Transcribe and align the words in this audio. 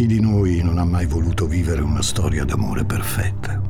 Chi 0.00 0.06
di 0.06 0.18
noi 0.18 0.62
non 0.62 0.78
ha 0.78 0.84
mai 0.86 1.04
voluto 1.04 1.46
vivere 1.46 1.82
una 1.82 2.00
storia 2.00 2.46
d'amore 2.46 2.86
perfetta? 2.86 3.60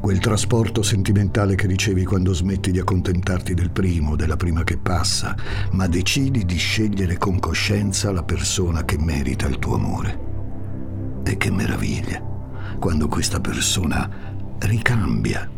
Quel 0.00 0.20
trasporto 0.20 0.84
sentimentale 0.84 1.56
che 1.56 1.66
ricevi 1.66 2.04
quando 2.04 2.32
smetti 2.32 2.70
di 2.70 2.78
accontentarti 2.78 3.52
del 3.52 3.72
primo, 3.72 4.14
della 4.14 4.36
prima 4.36 4.62
che 4.62 4.76
passa, 4.76 5.34
ma 5.72 5.88
decidi 5.88 6.44
di 6.44 6.56
scegliere 6.56 7.18
con 7.18 7.40
coscienza 7.40 8.12
la 8.12 8.22
persona 8.22 8.84
che 8.84 8.98
merita 9.00 9.48
il 9.48 9.58
tuo 9.58 9.74
amore. 9.74 10.20
E 11.24 11.36
che 11.36 11.50
meraviglia 11.50 12.22
quando 12.78 13.08
questa 13.08 13.40
persona 13.40 14.08
ricambia. 14.60 15.50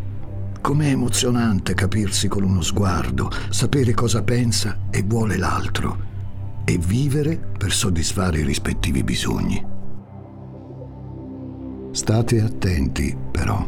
Com'è 0.63 0.89
emozionante 0.89 1.75
capirsi 1.75 2.27
con 2.27 2.43
uno 2.43 2.63
sguardo, 2.63 3.31
sapere 3.51 3.93
cosa 3.93 4.23
pensa 4.23 4.79
e 4.89 5.03
vuole 5.03 5.37
l'altro 5.37 6.08
e 6.69 6.77
vivere 6.77 7.39
per 7.57 7.73
soddisfare 7.73 8.41
i 8.41 8.45
rispettivi 8.45 9.03
bisogni. 9.03 9.65
State 11.93 12.43
attenti, 12.43 13.17
però. 13.31 13.67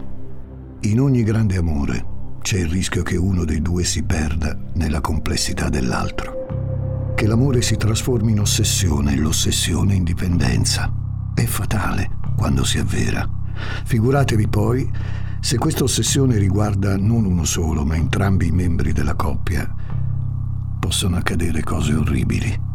In 0.80 1.00
ogni 1.00 1.22
grande 1.22 1.56
amore 1.56 2.04
c'è 2.42 2.58
il 2.58 2.68
rischio 2.68 3.02
che 3.02 3.16
uno 3.16 3.46
dei 3.46 3.62
due 3.62 3.84
si 3.84 4.02
perda 4.02 4.54
nella 4.74 5.00
complessità 5.00 5.70
dell'altro. 5.70 7.14
Che 7.14 7.26
l'amore 7.26 7.62
si 7.62 7.78
trasformi 7.78 8.32
in 8.32 8.40
ossessione 8.40 9.14
e 9.14 9.16
l'ossessione 9.16 9.94
in 9.94 10.04
dipendenza. 10.04 10.92
È 11.34 11.44
fatale 11.44 12.18
quando 12.36 12.64
si 12.64 12.76
avvera. 12.76 13.26
Figuratevi 13.86 14.46
poi 14.46 14.90
se 15.40 15.56
questa 15.56 15.84
ossessione 15.84 16.36
riguarda 16.36 16.98
non 16.98 17.24
uno 17.24 17.44
solo, 17.44 17.82
ma 17.82 17.96
entrambi 17.96 18.48
i 18.48 18.52
membri 18.52 18.92
della 18.92 19.14
coppia. 19.14 19.74
Possono 20.78 21.16
accadere 21.16 21.62
cose 21.62 21.94
orribili. 21.94 22.68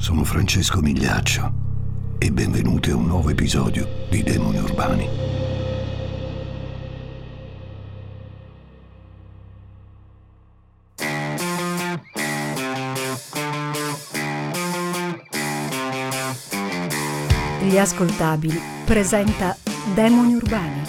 Sono 0.00 0.24
Francesco 0.24 0.80
Migliaccio 0.80 1.52
e 2.16 2.32
benvenuti 2.32 2.90
a 2.90 2.96
un 2.96 3.04
nuovo 3.04 3.28
episodio 3.28 4.06
di 4.08 4.22
Demoni 4.22 4.58
Urbani. 4.58 5.08
Gli 17.68 17.76
ascoltabili 17.76 18.58
presenta 18.86 19.54
Demoni 19.94 20.34
Urbani, 20.34 20.82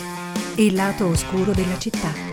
il 0.56 0.73
lato 0.73 1.08
oscuro 1.08 1.52
della 1.52 1.78
città. 1.78 2.31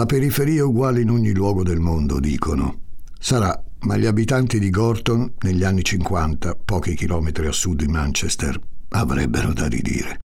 La 0.00 0.06
periferia 0.06 0.60
è 0.60 0.64
uguale 0.64 1.02
in 1.02 1.10
ogni 1.10 1.34
luogo 1.34 1.62
del 1.62 1.78
mondo, 1.78 2.20
dicono. 2.20 2.84
Sarà, 3.18 3.62
ma 3.80 3.98
gli 3.98 4.06
abitanti 4.06 4.58
di 4.58 4.70
Gorton, 4.70 5.34
negli 5.40 5.62
anni 5.62 5.84
50, 5.84 6.54
pochi 6.64 6.94
chilometri 6.94 7.46
a 7.46 7.52
sud 7.52 7.82
di 7.82 7.86
Manchester, 7.86 8.58
avrebbero 8.88 9.52
da 9.52 9.66
ridire. 9.66 10.20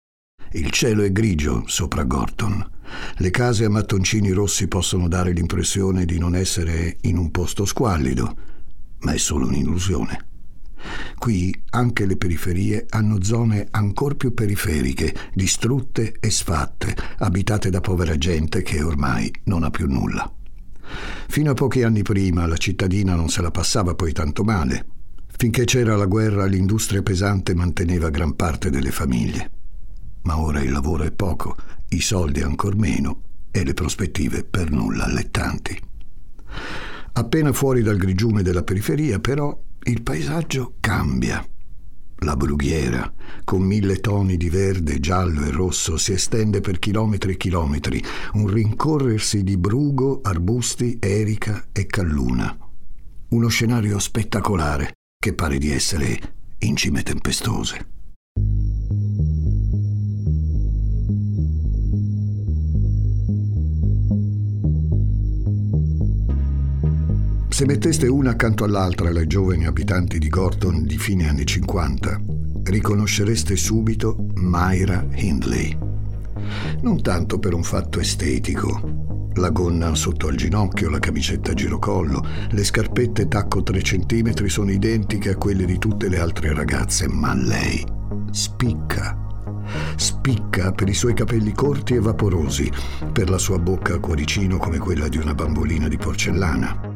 Il 0.52 0.70
cielo 0.70 1.02
è 1.02 1.12
grigio 1.12 1.64
sopra 1.66 2.04
Gorton. 2.04 2.64
Le 3.16 3.32
case 3.32 3.66
a 3.66 3.70
mattoncini 3.70 4.30
rossi 4.30 4.68
possono 4.68 5.08
dare 5.08 5.32
l'impressione 5.32 6.06
di 6.06 6.20
non 6.20 6.36
essere 6.36 6.98
in 7.02 7.18
un 7.18 7.32
posto 7.32 7.66
squallido, 7.66 8.36
ma 9.00 9.14
è 9.14 9.18
solo 9.18 9.48
un'illusione. 9.48 10.33
Qui 11.18 11.64
anche 11.72 12.06
le 12.06 12.18
periferie 12.18 12.86
hanno 12.90 13.24
zone 13.24 13.68
ancor 13.72 14.16
più 14.16 14.34
periferiche, 14.34 15.14
distrutte 15.34 16.16
e 16.20 16.30
sfatte, 16.30 16.96
abitate 17.20 17.70
da 17.70 17.82
povera 17.82 18.18
gente 18.18 18.62
che 18.62 18.82
ormai 18.84 19.34
non 19.46 19.64
ha 19.64 19.70
più 19.70 19.88
nulla. 19.88 20.32
Fino 21.28 21.52
a 21.52 21.54
pochi 21.54 21.84
anni 21.84 22.04
prima 22.04 22.46
la 22.46 22.58
cittadina 22.58 23.16
non 23.16 23.30
se 23.30 23.42
la 23.42 23.52
passava 23.52 23.96
poi 23.96 24.12
tanto 24.12 24.44
male. 24.44 24.86
Finché 25.36 25.64
c'era 25.66 25.96
la 25.96 26.06
guerra 26.06 26.46
l'industria 26.46 27.02
pesante 27.02 27.56
manteneva 27.56 28.10
gran 28.10 28.36
parte 28.36 28.70
delle 28.70 28.92
famiglie. 28.92 29.52
Ma 30.24 30.40
ora 30.40 30.62
il 30.62 30.72
lavoro 30.72 31.04
è 31.04 31.12
poco, 31.12 31.56
i 31.90 32.02
soldi 32.02 32.42
ancor 32.42 32.76
meno 32.76 33.22
e 33.52 33.64
le 33.64 33.74
prospettive 33.74 34.44
per 34.44 34.72
nulla 34.72 35.06
allettanti. 35.06 35.80
Appena 37.14 37.54
fuori 37.54 37.82
dal 37.82 37.98
grigiume 37.98 38.42
della 38.42 38.64
periferia, 38.64 39.20
però, 39.20 39.56
il 39.86 40.02
paesaggio 40.02 40.76
cambia. 40.80 41.46
La 42.20 42.38
brughiera, 42.38 43.12
con 43.44 43.64
mille 43.64 44.00
toni 44.00 44.38
di 44.38 44.50
verde, 44.50 45.00
giallo 45.00 45.44
e 45.44 45.52
rosso, 45.52 45.98
si 45.98 46.14
estende 46.14 46.62
per 46.62 46.80
chilometri 46.80 47.34
e 47.34 47.38
chilometri, 47.38 48.02
un 48.34 48.48
rincorrersi 48.48 49.44
di 49.44 49.58
brugo, 49.58 50.22
arbusti, 50.24 50.98
erica 51.02 51.66
e 51.74 51.86
calluna. 51.86 52.58
Uno 53.30 53.48
scenario 53.50 54.00
spettacolare 54.00 54.94
che 55.20 55.34
pare 55.34 55.58
di 55.58 55.70
essere 55.72 56.18
in 56.60 56.78
cime 56.78 57.04
tempestose. 57.04 57.93
Se 67.54 67.68
metteste 67.68 68.08
una 68.08 68.32
accanto 68.32 68.64
all'altra 68.64 69.12
le 69.12 69.28
giovani 69.28 69.68
abitanti 69.68 70.18
di 70.18 70.28
Gorton 70.28 70.86
di 70.86 70.98
fine 70.98 71.30
anni 71.30 71.46
50, 71.46 72.20
riconoscereste 72.64 73.56
subito 73.56 74.26
Myra 74.38 75.06
Hindley. 75.14 75.78
Non 76.82 77.04
tanto 77.04 77.38
per 77.38 77.54
un 77.54 77.62
fatto 77.62 78.00
estetico. 78.00 79.30
La 79.36 79.52
gonna 79.52 79.94
sotto 79.94 80.30
al 80.30 80.36
ginocchio, 80.36 80.90
la 80.90 80.98
camicetta 80.98 81.52
a 81.52 81.54
girocollo, 81.54 82.26
le 82.50 82.64
scarpette 82.64 83.28
tacco 83.28 83.62
3 83.62 83.82
cm 83.82 84.46
sono 84.48 84.72
identiche 84.72 85.30
a 85.30 85.36
quelle 85.36 85.66
di 85.66 85.78
tutte 85.78 86.10
le 86.10 86.18
altre 86.18 86.56
ragazze, 86.56 87.08
ma 87.08 87.36
lei 87.36 87.86
spicca. 88.32 89.16
Spicca 89.96 90.72
per 90.72 90.90
i 90.90 90.96
suoi 90.96 91.14
capelli 91.14 91.54
corti 91.54 91.94
e 91.94 92.00
vaporosi, 92.00 92.72
per 93.12 93.30
la 93.30 93.38
sua 93.38 93.60
bocca 93.60 93.94
a 93.94 94.00
cuoricino 94.00 94.58
come 94.58 94.80
quella 94.80 95.08
di 95.08 95.18
una 95.18 95.36
bambolina 95.36 95.88
di 95.88 95.98
porcellana 95.98 96.93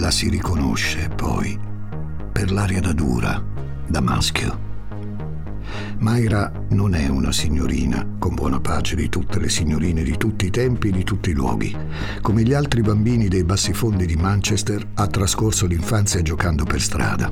la 0.00 0.10
si 0.10 0.30
riconosce 0.30 1.10
poi 1.14 1.58
per 2.32 2.50
l'aria 2.50 2.80
da 2.80 2.92
dura, 2.92 3.42
da 3.86 4.00
maschio. 4.00 4.68
Mayra 5.98 6.50
non 6.70 6.94
è 6.94 7.06
una 7.08 7.30
signorina, 7.30 8.16
con 8.18 8.34
buona 8.34 8.60
pace 8.60 8.96
di 8.96 9.10
tutte 9.10 9.38
le 9.38 9.50
signorine 9.50 10.02
di 10.02 10.16
tutti 10.16 10.46
i 10.46 10.50
tempi 10.50 10.88
e 10.88 10.92
di 10.92 11.04
tutti 11.04 11.30
i 11.30 11.34
luoghi. 11.34 11.76
Come 12.22 12.42
gli 12.42 12.54
altri 12.54 12.80
bambini 12.80 13.28
dei 13.28 13.44
bassifondi 13.44 14.06
di 14.06 14.16
Manchester, 14.16 14.84
ha 14.94 15.06
trascorso 15.06 15.66
l'infanzia 15.66 16.22
giocando 16.22 16.64
per 16.64 16.80
strada. 16.80 17.30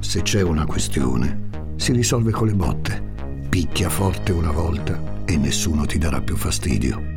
Se 0.00 0.22
c'è 0.22 0.40
una 0.40 0.64
questione, 0.64 1.74
si 1.76 1.92
risolve 1.92 2.30
con 2.30 2.46
le 2.46 2.54
botte. 2.54 3.14
Picchia 3.50 3.90
forte 3.90 4.32
una 4.32 4.52
volta 4.52 5.22
e 5.26 5.36
nessuno 5.36 5.84
ti 5.84 5.98
darà 5.98 6.22
più 6.22 6.36
fastidio. 6.36 7.15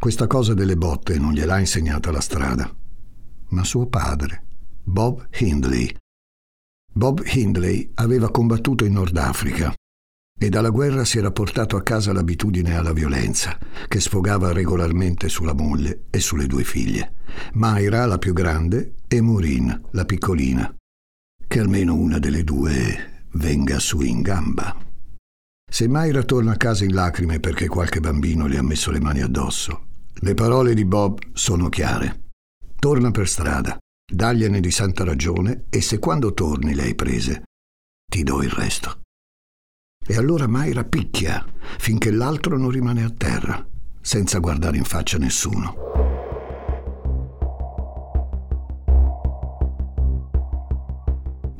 Questa 0.00 0.26
cosa 0.26 0.54
delle 0.54 0.78
botte 0.78 1.18
non 1.18 1.34
gliel'ha 1.34 1.58
insegnata 1.58 2.10
la 2.10 2.22
strada, 2.22 2.74
ma 3.48 3.64
suo 3.64 3.86
padre, 3.86 4.46
Bob 4.82 5.28
Hindley. 5.38 5.94
Bob 6.90 7.20
Hindley 7.22 7.90
aveva 7.96 8.30
combattuto 8.30 8.86
in 8.86 8.94
Nord 8.94 9.14
Africa 9.18 9.74
e 10.38 10.48
dalla 10.48 10.70
guerra 10.70 11.04
si 11.04 11.18
era 11.18 11.30
portato 11.32 11.76
a 11.76 11.82
casa 11.82 12.14
l'abitudine 12.14 12.78
alla 12.78 12.94
violenza, 12.94 13.58
che 13.88 14.00
sfogava 14.00 14.52
regolarmente 14.52 15.28
sulla 15.28 15.52
moglie 15.52 16.06
e 16.08 16.18
sulle 16.20 16.46
due 16.46 16.64
figlie, 16.64 17.16
Mayra, 17.52 18.06
la 18.06 18.16
più 18.16 18.32
grande, 18.32 18.94
e 19.06 19.20
Maureen, 19.20 19.82
la 19.90 20.06
piccolina. 20.06 20.74
Che 21.46 21.60
almeno 21.60 21.94
una 21.94 22.18
delle 22.18 22.42
due 22.42 23.26
venga 23.32 23.78
su 23.78 24.00
in 24.00 24.22
gamba. 24.22 24.74
Se 25.70 25.86
Mayra 25.86 26.22
torna 26.22 26.52
a 26.52 26.56
casa 26.56 26.84
in 26.84 26.94
lacrime 26.94 27.38
perché 27.38 27.68
qualche 27.68 28.00
bambino 28.00 28.46
le 28.46 28.56
ha 28.56 28.62
messo 28.62 28.90
le 28.90 28.98
mani 28.98 29.20
addosso, 29.20 29.88
le 30.22 30.34
parole 30.34 30.74
di 30.74 30.84
Bob 30.84 31.18
sono 31.32 31.68
chiare. 31.68 32.28
Torna 32.78 33.10
per 33.10 33.28
strada, 33.28 33.78
dagliene 34.10 34.60
di 34.60 34.70
santa 34.70 35.04
ragione 35.04 35.64
e 35.70 35.80
se 35.80 35.98
quando 35.98 36.34
torni 36.34 36.74
le 36.74 36.82
hai 36.82 36.94
prese, 36.94 37.44
ti 38.10 38.22
do 38.22 38.42
il 38.42 38.50
resto. 38.50 39.00
E 40.06 40.16
allora 40.16 40.46
Mayra 40.46 40.84
picchia 40.84 41.44
finché 41.78 42.10
l'altro 42.10 42.58
non 42.58 42.70
rimane 42.70 43.04
a 43.04 43.10
terra, 43.10 43.66
senza 44.00 44.38
guardare 44.38 44.76
in 44.76 44.84
faccia 44.84 45.18
nessuno. 45.18 46.29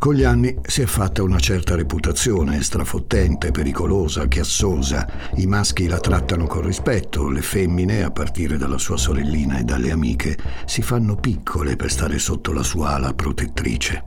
Con 0.01 0.15
gli 0.15 0.25
anni 0.25 0.57
si 0.63 0.81
è 0.81 0.87
fatta 0.87 1.23
una 1.23 1.39
certa 1.39 1.75
reputazione, 1.75 2.63
strafottente, 2.63 3.51
pericolosa, 3.51 4.29
chiassosa. 4.29 5.07
I 5.35 5.45
maschi 5.45 5.89
la 5.89 5.99
trattano 5.99 6.47
con 6.47 6.63
rispetto, 6.63 7.29
le 7.29 7.43
femmine, 7.43 8.03
a 8.03 8.11
partire 8.11 8.57
dalla 8.57 8.79
sua 8.79 8.97
sorellina 8.97 9.59
e 9.59 9.63
dalle 9.65 9.91
amiche, 9.91 10.39
si 10.65 10.81
fanno 10.81 11.17
piccole 11.17 11.77
per 11.77 11.91
stare 11.91 12.19
sotto 12.19 12.55
la 12.55 12.63
sua 12.63 12.95
ala 12.95 13.13
protettrice. 13.13 14.03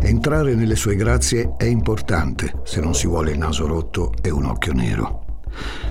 Entrare 0.00 0.56
nelle 0.56 0.74
sue 0.74 0.96
grazie 0.96 1.54
è 1.58 1.64
importante 1.64 2.62
se 2.64 2.80
non 2.80 2.96
si 2.96 3.06
vuole 3.06 3.30
il 3.30 3.38
naso 3.38 3.68
rotto 3.68 4.14
e 4.20 4.30
un 4.30 4.46
occhio 4.46 4.72
nero. 4.72 5.42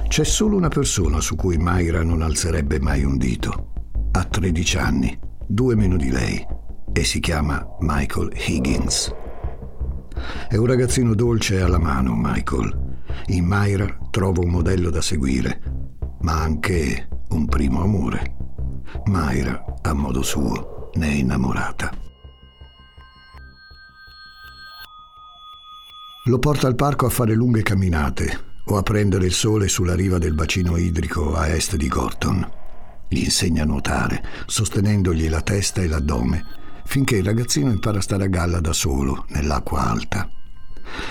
C'è 0.06 0.26
solo 0.26 0.58
una 0.58 0.68
persona 0.68 1.22
su 1.22 1.38
cui 1.38 1.56
Mayra 1.56 2.04
non 2.04 2.24
alzerebbe 2.24 2.78
mai 2.82 3.06
un 3.06 3.16
dito. 3.16 3.70
Ha 4.12 4.26
13 4.26 4.78
anni, 4.80 5.18
due 5.48 5.76
meno 5.76 5.96
di 5.96 6.12
lei, 6.12 6.46
e 6.94 7.04
si 7.04 7.20
chiama 7.20 7.66
Michael 7.80 8.32
Higgins. 8.36 9.14
È 10.48 10.56
un 10.56 10.66
ragazzino 10.68 11.16
dolce 11.16 11.60
alla 11.60 11.80
mano, 11.80 12.14
Michael. 12.16 13.02
In 13.28 13.46
Mayra 13.46 13.98
trovo 14.12 14.44
un 14.44 14.50
modello 14.50 14.92
da 14.92 15.02
seguire, 15.02 15.62
ma 16.22 16.40
anche 16.42 17.08
un 17.30 17.48
primo 17.48 17.82
amore. 17.82 18.36
Mayra, 19.06 19.66
a 19.82 19.94
modo 19.94 20.22
suo, 20.22 20.92
ne 20.94 21.08
è 21.08 21.14
innamorata. 21.14 21.92
Lo 26.26 26.40
porta 26.40 26.68
al 26.68 26.76
parco 26.76 27.08
a 27.08 27.10
fare 27.10 27.34
lunghe 27.34 27.64
camminate 27.64 28.52
o 28.66 28.78
a 28.78 28.84
prendere 28.84 29.26
il 29.26 29.34
sole 29.34 29.68
sulla 29.68 29.96
riva 29.96 30.20
del 30.20 30.36
bacino 30.36 30.78
idrico 30.78 31.36
a 31.36 31.48
est 31.48 31.76
di 31.76 31.88
Gorton. 31.88 32.50
Gli 33.10 33.24
insegna 33.24 33.64
a 33.64 33.66
nuotare, 33.66 34.24
sostenendogli 34.46 35.28
la 35.28 35.42
testa 35.42 35.82
e 35.82 35.88
l'addome, 35.88 36.62
finché 36.86 37.18
il 37.18 37.26
ragazzino 37.26 37.70
impara 37.70 38.00
a 38.00 38.02
stare 38.02 38.26
a 38.26 38.28
galla 38.28 38.60
da 38.60 38.74
solo, 38.74 39.26
nell'acqua 39.30 39.82
alta. 39.82 40.30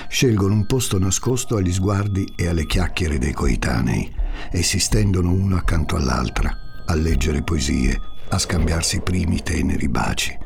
Scelgono 0.09 0.55
un 0.55 0.67
posto 0.67 0.99
nascosto 0.99 1.57
agli 1.57 1.73
sguardi 1.73 2.33
e 2.37 2.47
alle 2.47 2.67
chiacchiere 2.67 3.19
dei 3.19 3.33
coetanei 3.33 4.13
e 4.51 4.63
si 4.63 4.79
stendono 4.79 5.33
uno 5.33 5.57
accanto 5.57 5.97
all'altra, 5.97 6.53
a 6.87 6.95
leggere 6.95 7.43
poesie, 7.43 7.99
a 8.29 8.39
scambiarsi 8.39 8.97
i 8.97 9.03
primi 9.03 9.43
teneri 9.43 9.89
baci. 9.89 10.37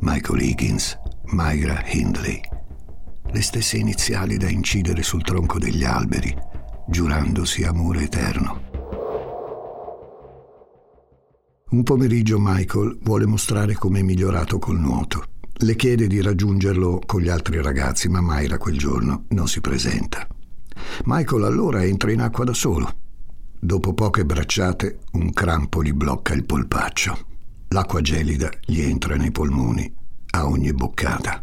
Michael 0.00 0.40
Higgins, 0.40 0.98
Myra 1.32 1.82
Hindley 1.86 2.58
le 3.32 3.42
stesse 3.42 3.76
iniziali 3.76 4.36
da 4.36 4.48
incidere 4.48 5.02
sul 5.02 5.22
tronco 5.22 5.58
degli 5.58 5.84
alberi, 5.84 6.34
giurandosi 6.88 7.62
amore 7.62 8.02
eterno. 8.02 8.69
Un 11.70 11.84
pomeriggio 11.84 12.38
Michael 12.40 12.98
vuole 13.00 13.26
mostrare 13.26 13.74
come 13.74 14.00
è 14.00 14.02
migliorato 14.02 14.58
col 14.58 14.80
nuoto. 14.80 15.22
Le 15.52 15.76
chiede 15.76 16.08
di 16.08 16.20
raggiungerlo 16.20 17.00
con 17.06 17.20
gli 17.20 17.28
altri 17.28 17.62
ragazzi, 17.62 18.08
ma 18.08 18.20
Mayra 18.20 18.58
quel 18.58 18.76
giorno 18.76 19.26
non 19.28 19.46
si 19.46 19.60
presenta. 19.60 20.26
Michael 21.04 21.44
allora 21.44 21.84
entra 21.84 22.10
in 22.10 22.22
acqua 22.22 22.42
da 22.42 22.54
solo. 22.54 22.92
Dopo 23.56 23.94
poche 23.94 24.24
bracciate, 24.24 24.98
un 25.12 25.32
crampo 25.32 25.84
gli 25.84 25.92
blocca 25.92 26.34
il 26.34 26.44
polpaccio. 26.44 27.26
L'acqua 27.68 28.00
gelida 28.00 28.50
gli 28.64 28.80
entra 28.80 29.14
nei 29.14 29.30
polmoni 29.30 29.94
a 30.30 30.48
ogni 30.48 30.72
boccata. 30.72 31.40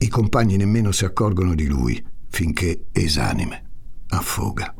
I 0.00 0.08
compagni 0.08 0.56
nemmeno 0.56 0.90
si 0.90 1.04
accorgono 1.04 1.54
di 1.54 1.68
lui 1.68 2.04
finché, 2.28 2.86
esanime, 2.90 3.70
affoga. 4.08 4.74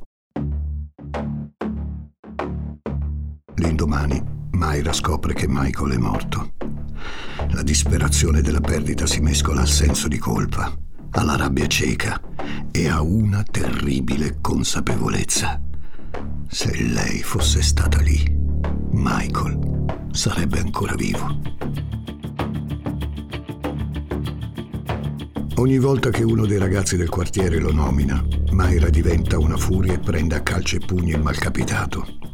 L'indomani 3.55 4.39
Mayra 4.61 4.93
scopre 4.93 5.33
che 5.33 5.47
Michael 5.49 5.93
è 5.93 5.97
morto. 5.97 6.53
La 7.53 7.62
disperazione 7.62 8.43
della 8.43 8.61
perdita 8.61 9.07
si 9.07 9.21
mescola 9.21 9.62
al 9.62 9.69
senso 9.69 10.07
di 10.07 10.19
colpa, 10.19 10.71
alla 11.12 11.35
rabbia 11.35 11.67
cieca 11.67 12.21
e 12.71 12.87
a 12.87 13.01
una 13.01 13.43
terribile 13.43 14.37
consapevolezza. 14.43 15.59
Se 16.47 16.77
lei 16.77 17.23
fosse 17.23 17.62
stata 17.62 18.03
lì, 18.03 18.23
Michael 18.91 20.09
sarebbe 20.12 20.59
ancora 20.59 20.95
vivo. 20.95 21.41
Ogni 25.55 25.79
volta 25.79 26.11
che 26.11 26.23
uno 26.23 26.45
dei 26.45 26.59
ragazzi 26.59 26.99
del 26.99 27.09
quartiere 27.09 27.59
lo 27.59 27.73
nomina, 27.73 28.23
Mayra 28.51 28.91
diventa 28.91 29.39
una 29.39 29.56
furia 29.56 29.95
e 29.95 30.01
prende 30.01 30.35
a 30.35 30.43
calci 30.43 30.77
e 30.77 30.85
pugni 30.85 31.13
il 31.13 31.23
malcapitato. 31.23 32.30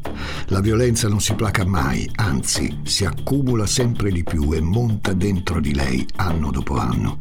La 0.50 0.60
violenza 0.60 1.08
non 1.08 1.20
si 1.20 1.34
placa 1.34 1.66
mai, 1.66 2.08
anzi 2.14 2.78
si 2.84 3.04
accumula 3.04 3.66
sempre 3.66 4.12
di 4.12 4.22
più 4.22 4.52
e 4.52 4.60
monta 4.60 5.12
dentro 5.12 5.58
di 5.58 5.74
lei 5.74 6.06
anno 6.16 6.52
dopo 6.52 6.76
anno. 6.76 7.18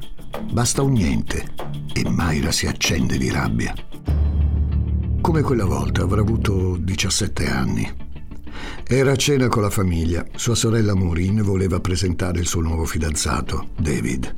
Basta 0.52 0.84
un 0.84 0.92
niente 0.92 1.54
e 1.92 2.08
Mayra 2.08 2.52
si 2.52 2.68
accende 2.68 3.18
di 3.18 3.32
rabbia. 3.32 3.74
Come 5.22 5.42
quella 5.42 5.66
volta 5.66 6.04
avrà 6.04 6.22
avuto 6.22 6.78
17 6.78 7.48
anni. 7.48 7.92
Era 8.84 9.14
a 9.14 9.16
cena 9.16 9.48
con 9.48 9.64
la 9.64 9.72
famiglia. 9.72 10.24
Sua 10.36 10.54
sorella 10.54 10.94
Maureen 10.94 11.42
voleva 11.42 11.80
presentare 11.80 12.40
il 12.40 12.46
suo 12.46 12.62
nuovo 12.62 12.86
fidanzato, 12.86 13.70
David. 13.76 14.32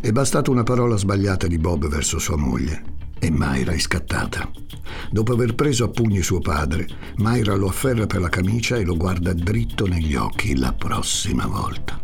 È 0.00 0.10
bastata 0.10 0.50
una 0.50 0.64
parola 0.64 0.96
sbagliata 0.96 1.46
di 1.46 1.58
Bob 1.58 1.86
verso 1.86 2.18
sua 2.18 2.36
moglie 2.36 2.95
e 3.18 3.30
Mayra 3.30 3.72
è 3.72 3.78
scattata. 3.78 4.50
Dopo 5.10 5.32
aver 5.32 5.54
preso 5.54 5.84
a 5.84 5.88
pugni 5.88 6.22
suo 6.22 6.40
padre, 6.40 6.86
Mayra 7.16 7.54
lo 7.54 7.68
afferra 7.68 8.06
per 8.06 8.20
la 8.20 8.28
camicia 8.28 8.76
e 8.76 8.84
lo 8.84 8.96
guarda 8.96 9.32
dritto 9.32 9.86
negli 9.86 10.14
occhi 10.14 10.56
la 10.56 10.72
prossima 10.72 11.46
volta. 11.46 12.00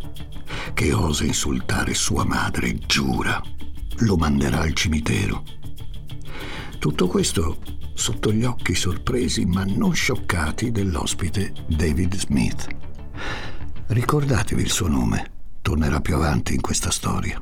Che 0.73 0.93
osa 0.93 1.23
insultare 1.23 1.93
sua 1.93 2.25
madre, 2.25 2.77
giura, 2.77 3.41
lo 3.99 4.15
manderà 4.17 4.61
al 4.61 4.73
cimitero. 4.73 5.43
Tutto 6.79 7.07
questo 7.07 7.57
sotto 7.93 8.31
gli 8.31 8.43
occhi 8.43 8.75
sorpresi 8.75 9.45
ma 9.45 9.63
non 9.63 9.93
scioccati 9.93 10.71
dell'ospite 10.71 11.53
David 11.67 12.15
Smith. 12.15 12.67
Ricordatevi 13.87 14.61
il 14.61 14.71
suo 14.71 14.87
nome, 14.87 15.31
tornerà 15.61 16.01
più 16.01 16.15
avanti 16.15 16.53
in 16.53 16.61
questa 16.61 16.89
storia. 16.89 17.41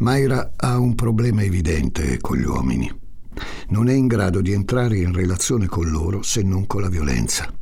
Mayra 0.00 0.54
ha 0.56 0.78
un 0.78 0.94
problema 0.94 1.42
evidente 1.42 2.16
con 2.22 2.38
gli 2.38 2.44
uomini. 2.44 2.90
Non 3.68 3.90
è 3.90 3.92
in 3.92 4.06
grado 4.06 4.40
di 4.40 4.50
entrare 4.50 4.96
in 4.96 5.12
relazione 5.12 5.66
con 5.66 5.90
loro 5.90 6.22
se 6.22 6.42
non 6.42 6.66
con 6.66 6.80
la 6.80 6.88
violenza. 6.88 7.52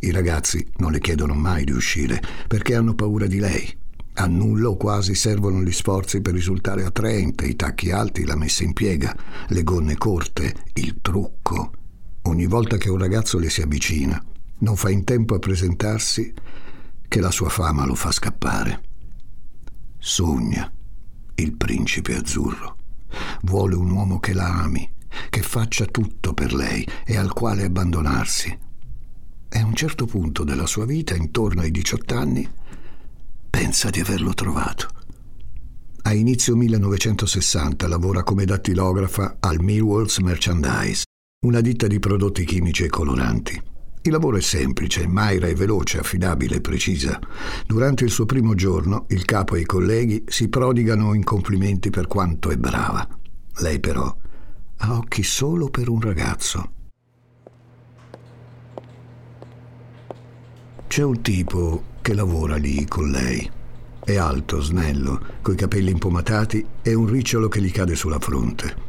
I 0.00 0.10
ragazzi 0.10 0.66
non 0.76 0.92
le 0.92 1.00
chiedono 1.00 1.34
mai 1.34 1.64
di 1.64 1.72
uscire 1.72 2.22
perché 2.48 2.74
hanno 2.74 2.94
paura 2.94 3.26
di 3.26 3.38
lei. 3.38 3.78
A 4.14 4.26
nulla 4.26 4.70
o 4.70 4.76
quasi 4.78 5.14
servono 5.14 5.62
gli 5.62 5.70
sforzi 5.70 6.22
per 6.22 6.32
risultare 6.32 6.82
attraente, 6.82 7.44
i 7.44 7.56
tacchi 7.56 7.90
alti, 7.90 8.24
la 8.24 8.36
messa 8.36 8.64
in 8.64 8.72
piega, 8.72 9.14
le 9.48 9.62
gonne 9.62 9.98
corte, 9.98 10.54
il 10.76 11.00
trucco. 11.02 11.72
Ogni 12.22 12.46
volta 12.46 12.78
che 12.78 12.88
un 12.88 12.96
ragazzo 12.96 13.38
le 13.38 13.50
si 13.50 13.60
avvicina, 13.60 14.18
non 14.60 14.76
fa 14.76 14.88
in 14.88 15.04
tempo 15.04 15.34
a 15.34 15.38
presentarsi 15.38 16.32
che 17.06 17.20
la 17.20 17.30
sua 17.30 17.50
fama 17.50 17.84
lo 17.84 17.94
fa 17.94 18.10
scappare. 18.12 18.80
Sogna 19.98 20.70
il 21.36 21.56
principe 21.56 22.16
azzurro. 22.16 22.76
Vuole 23.42 23.74
un 23.74 23.90
uomo 23.90 24.18
che 24.18 24.32
la 24.32 24.62
ami, 24.62 24.88
che 25.30 25.42
faccia 25.42 25.86
tutto 25.86 26.34
per 26.34 26.52
lei 26.52 26.86
e 27.04 27.16
al 27.16 27.32
quale 27.32 27.64
abbandonarsi. 27.64 28.58
E 29.48 29.58
a 29.58 29.64
un 29.64 29.74
certo 29.74 30.06
punto 30.06 30.44
della 30.44 30.66
sua 30.66 30.84
vita, 30.84 31.14
intorno 31.14 31.62
ai 31.62 31.70
18 31.70 32.14
anni, 32.16 32.48
pensa 33.48 33.90
di 33.90 34.00
averlo 34.00 34.34
trovato. 34.34 34.88
A 36.02 36.12
inizio 36.12 36.54
1960 36.56 37.88
lavora 37.88 38.22
come 38.22 38.44
dattilografa 38.44 39.36
al 39.40 39.60
Millwalls 39.60 40.18
Merchandise, 40.18 41.04
una 41.46 41.60
ditta 41.60 41.86
di 41.86 41.98
prodotti 41.98 42.44
chimici 42.44 42.84
e 42.84 42.88
coloranti. 42.88 43.60
Il 44.06 44.12
lavoro 44.12 44.36
è 44.36 44.40
semplice, 44.40 45.08
Mayra 45.08 45.48
è 45.48 45.54
veloce, 45.54 45.98
affidabile 45.98 46.56
e 46.56 46.60
precisa. 46.60 47.18
Durante 47.66 48.04
il 48.04 48.10
suo 48.12 48.24
primo 48.24 48.54
giorno, 48.54 49.06
il 49.08 49.24
capo 49.24 49.56
e 49.56 49.62
i 49.62 49.64
colleghi 49.64 50.22
si 50.28 50.48
prodigano 50.48 51.12
in 51.12 51.24
complimenti 51.24 51.90
per 51.90 52.06
quanto 52.06 52.50
è 52.50 52.56
brava. 52.56 53.04
Lei 53.58 53.80
però 53.80 54.16
ha 54.76 54.96
occhi 54.96 55.24
solo 55.24 55.70
per 55.70 55.88
un 55.88 56.00
ragazzo. 56.00 56.70
C'è 60.86 61.02
un 61.02 61.20
tipo 61.20 61.82
che 62.00 62.14
lavora 62.14 62.54
lì 62.54 62.86
con 62.86 63.10
lei. 63.10 63.50
È 64.04 64.14
alto, 64.14 64.60
snello, 64.60 65.20
coi 65.42 65.56
capelli 65.56 65.90
impomatati 65.90 66.64
e 66.80 66.94
un 66.94 67.06
ricciolo 67.06 67.48
che 67.48 67.60
gli 67.60 67.72
cade 67.72 67.96
sulla 67.96 68.20
fronte. 68.20 68.84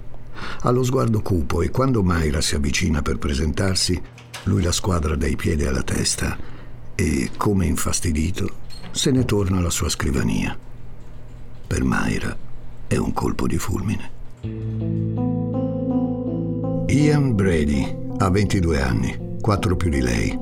Ha 0.61 0.69
lo 0.69 0.83
sguardo 0.83 1.23
cupo 1.23 1.63
e 1.63 1.71
quando 1.71 2.03
Mayra 2.03 2.39
si 2.39 2.53
avvicina 2.53 3.01
per 3.01 3.17
presentarsi, 3.17 3.99
lui 4.47 4.63
la 4.63 4.71
squadra 4.71 5.15
dai 5.15 5.35
piedi 5.35 5.65
alla 5.65 5.83
testa 5.83 6.35
e, 6.95 7.29
come 7.37 7.65
infastidito, 7.65 8.49
se 8.91 9.11
ne 9.11 9.25
torna 9.25 9.57
alla 9.57 9.69
sua 9.69 9.89
scrivania. 9.89 10.57
Per 11.67 11.83
Mayra 11.83 12.35
è 12.87 12.95
un 12.95 13.13
colpo 13.13 13.45
di 13.45 13.57
fulmine. 13.57 14.11
Ian 16.87 17.35
Brady 17.35 17.95
ha 18.17 18.29
22 18.29 18.81
anni, 18.81 19.37
4 19.41 19.75
più 19.75 19.89
di 19.89 20.01
lei. 20.01 20.39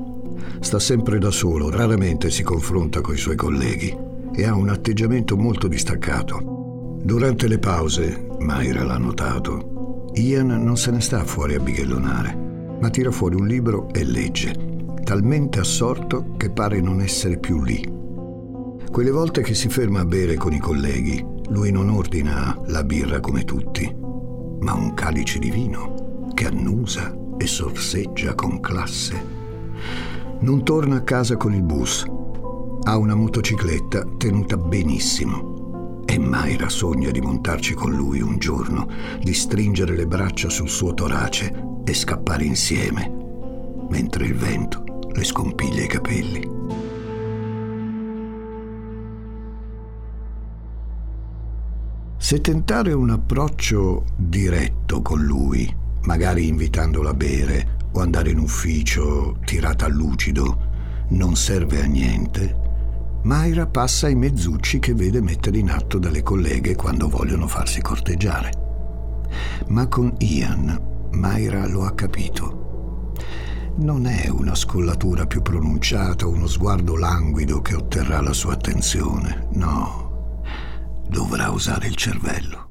Sta 0.60 0.78
sempre 0.78 1.18
da 1.18 1.30
solo, 1.30 1.68
raramente 1.68 2.30
si 2.30 2.42
confronta 2.42 3.00
con 3.00 3.14
i 3.14 3.18
suoi 3.18 3.36
colleghi 3.36 3.94
e 4.32 4.44
ha 4.44 4.54
un 4.54 4.68
atteggiamento 4.68 5.36
molto 5.36 5.66
distaccato. 5.68 7.00
Durante 7.02 7.48
le 7.48 7.58
pause, 7.58 8.28
Mayra 8.38 8.84
l'ha 8.84 8.98
notato, 8.98 10.10
Ian 10.14 10.46
non 10.46 10.76
se 10.76 10.90
ne 10.92 11.00
sta 11.00 11.24
fuori 11.24 11.54
a 11.54 11.60
bighellonare 11.60 12.45
ma 12.80 12.90
tira 12.90 13.10
fuori 13.10 13.34
un 13.34 13.46
libro 13.46 13.88
e 13.92 14.04
legge. 14.04 14.74
talmente 15.06 15.60
assorto 15.60 16.34
che 16.36 16.50
pare 16.50 16.80
non 16.80 17.00
essere 17.00 17.38
più 17.38 17.62
lì. 17.62 17.80
Quelle 18.90 19.10
volte 19.12 19.40
che 19.42 19.54
si 19.54 19.68
ferma 19.68 20.00
a 20.00 20.04
bere 20.04 20.34
con 20.34 20.52
i 20.52 20.58
colleghi, 20.58 21.24
lui 21.48 21.70
non 21.70 21.90
ordina 21.90 22.60
la 22.66 22.82
birra 22.82 23.20
come 23.20 23.44
tutti, 23.44 23.88
ma 23.94 24.74
un 24.74 24.94
calice 24.94 25.38
di 25.38 25.50
vino 25.50 26.24
che 26.34 26.46
annusa 26.46 27.16
e 27.38 27.46
sorseggia 27.46 28.34
con 28.34 28.58
classe. 28.58 29.34
Non 30.40 30.64
torna 30.64 30.96
a 30.96 31.02
casa 31.02 31.36
con 31.36 31.54
il 31.54 31.62
bus. 31.62 32.04
Ha 32.82 32.96
una 32.96 33.14
motocicletta 33.14 34.04
tenuta 34.16 34.56
benissimo. 34.56 36.02
E 36.04 36.18
Mayra 36.18 36.68
sogna 36.68 37.10
di 37.10 37.20
montarci 37.20 37.74
con 37.74 37.94
lui 37.94 38.20
un 38.20 38.38
giorno, 38.38 38.88
di 39.22 39.34
stringere 39.34 39.94
le 39.94 40.06
braccia 40.08 40.48
sul 40.48 40.68
suo 40.68 40.94
torace 40.94 41.74
e 41.86 41.94
scappare 41.94 42.44
insieme, 42.44 43.08
mentre 43.88 44.26
il 44.26 44.34
vento 44.34 45.08
le 45.12 45.22
scompiglia 45.22 45.84
i 45.84 45.86
capelli. 45.86 46.54
Se 52.16 52.40
tentare 52.40 52.92
un 52.92 53.10
approccio 53.10 54.04
diretto 54.16 55.00
con 55.00 55.22
lui, 55.22 55.72
magari 56.02 56.48
invitandolo 56.48 57.08
a 57.08 57.14
bere 57.14 57.76
o 57.92 58.00
andare 58.00 58.30
in 58.30 58.38
ufficio 58.38 59.38
tirata 59.44 59.84
a 59.84 59.88
lucido, 59.88 60.58
non 61.10 61.36
serve 61.36 61.82
a 61.82 61.86
niente, 61.86 62.64
Mayra 63.22 63.66
passa 63.66 64.06
ai 64.06 64.14
mezzucci 64.14 64.78
che 64.78 64.94
vede 64.94 65.20
mettere 65.20 65.58
in 65.58 65.70
atto 65.70 65.98
dalle 65.98 66.22
colleghe 66.22 66.76
quando 66.76 67.08
vogliono 67.08 67.48
farsi 67.48 67.80
corteggiare. 67.80 68.50
Ma 69.68 69.88
con 69.88 70.14
Ian, 70.18 70.80
Mayra 71.16 71.66
lo 71.66 71.84
ha 71.84 71.94
capito. 71.94 73.14
Non 73.78 74.06
è 74.06 74.28
una 74.28 74.54
scollatura 74.54 75.26
più 75.26 75.42
pronunciata, 75.42 76.26
uno 76.26 76.46
sguardo 76.46 76.96
languido 76.96 77.60
che 77.60 77.74
otterrà 77.74 78.20
la 78.20 78.32
sua 78.32 78.52
attenzione, 78.52 79.48
no 79.52 80.06
dovrà 81.08 81.50
usare 81.50 81.86
il 81.86 81.94
cervello. 81.94 82.64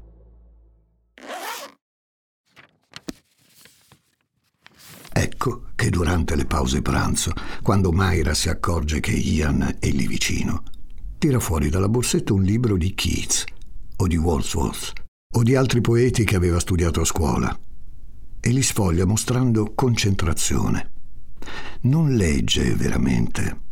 Ecco 5.12 5.70
che 5.74 5.90
durante 5.90 6.36
le 6.36 6.44
pause 6.44 6.82
pranzo, 6.82 7.32
quando 7.62 7.90
Mayra 7.90 8.34
si 8.34 8.48
accorge 8.48 9.00
che 9.00 9.12
Ian 9.12 9.76
è 9.80 9.88
lì 9.88 10.06
vicino, 10.06 10.62
tira 11.18 11.40
fuori 11.40 11.70
dalla 11.70 11.88
borsetta 11.88 12.34
un 12.34 12.42
libro 12.42 12.76
di 12.76 12.94
Keats 12.94 13.44
o 13.96 14.06
di 14.06 14.16
Wordsworth 14.16 14.92
o 15.34 15.42
di 15.42 15.56
altri 15.56 15.80
poeti 15.80 16.24
che 16.24 16.36
aveva 16.36 16.60
studiato 16.60 17.00
a 17.00 17.04
scuola 17.04 17.65
e 18.46 18.50
li 18.50 18.62
sfoglia 18.62 19.04
mostrando 19.04 19.72
concentrazione. 19.74 20.92
Non 21.80 22.14
legge 22.14 22.76
veramente. 22.76 23.64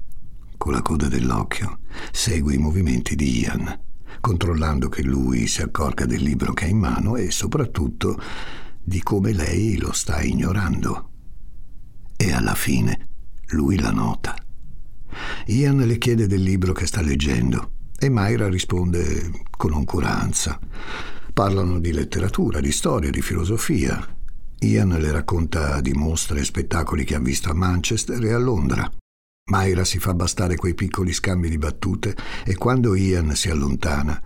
Con 0.56 0.72
la 0.72 0.82
coda 0.82 1.06
dell'occhio 1.06 1.78
segue 2.10 2.54
i 2.54 2.58
movimenti 2.58 3.14
di 3.14 3.38
Ian 3.38 3.82
controllando 4.20 4.88
che 4.88 5.02
lui 5.02 5.46
si 5.46 5.62
accorga 5.62 6.06
del 6.06 6.22
libro 6.22 6.52
che 6.54 6.64
ha 6.64 6.68
in 6.68 6.78
mano 6.78 7.14
e 7.14 7.30
soprattutto 7.30 8.20
di 8.82 9.00
come 9.00 9.32
lei 9.32 9.76
lo 9.76 9.92
sta 9.92 10.22
ignorando. 10.22 11.10
E 12.16 12.32
alla 12.32 12.56
fine 12.56 13.10
lui 13.50 13.78
la 13.78 13.92
nota. 13.92 14.34
Ian 15.46 15.76
le 15.86 15.98
chiede 15.98 16.26
del 16.26 16.42
libro 16.42 16.72
che 16.72 16.86
sta 16.86 17.00
leggendo 17.00 17.70
e 17.96 18.08
Mayra 18.08 18.48
risponde 18.48 19.30
con 19.56 19.70
noncuranza. 19.70 20.58
Parlano 21.32 21.78
di 21.78 21.92
letteratura, 21.92 22.60
di 22.60 22.72
storia, 22.72 23.10
di 23.10 23.22
filosofia. 23.22 24.13
Ian 24.60 24.90
le 24.90 25.10
racconta 25.10 25.80
di 25.80 25.92
mostre 25.92 26.40
e 26.40 26.44
spettacoli 26.44 27.04
che 27.04 27.14
ha 27.14 27.20
visto 27.20 27.50
a 27.50 27.54
Manchester 27.54 28.24
e 28.24 28.32
a 28.32 28.38
Londra. 28.38 28.90
Mayra 29.50 29.84
si 29.84 29.98
fa 29.98 30.14
bastare 30.14 30.56
quei 30.56 30.74
piccoli 30.74 31.12
scambi 31.12 31.50
di 31.50 31.58
battute 31.58 32.16
e 32.44 32.54
quando 32.56 32.94
Ian 32.94 33.34
si 33.34 33.50
allontana, 33.50 34.20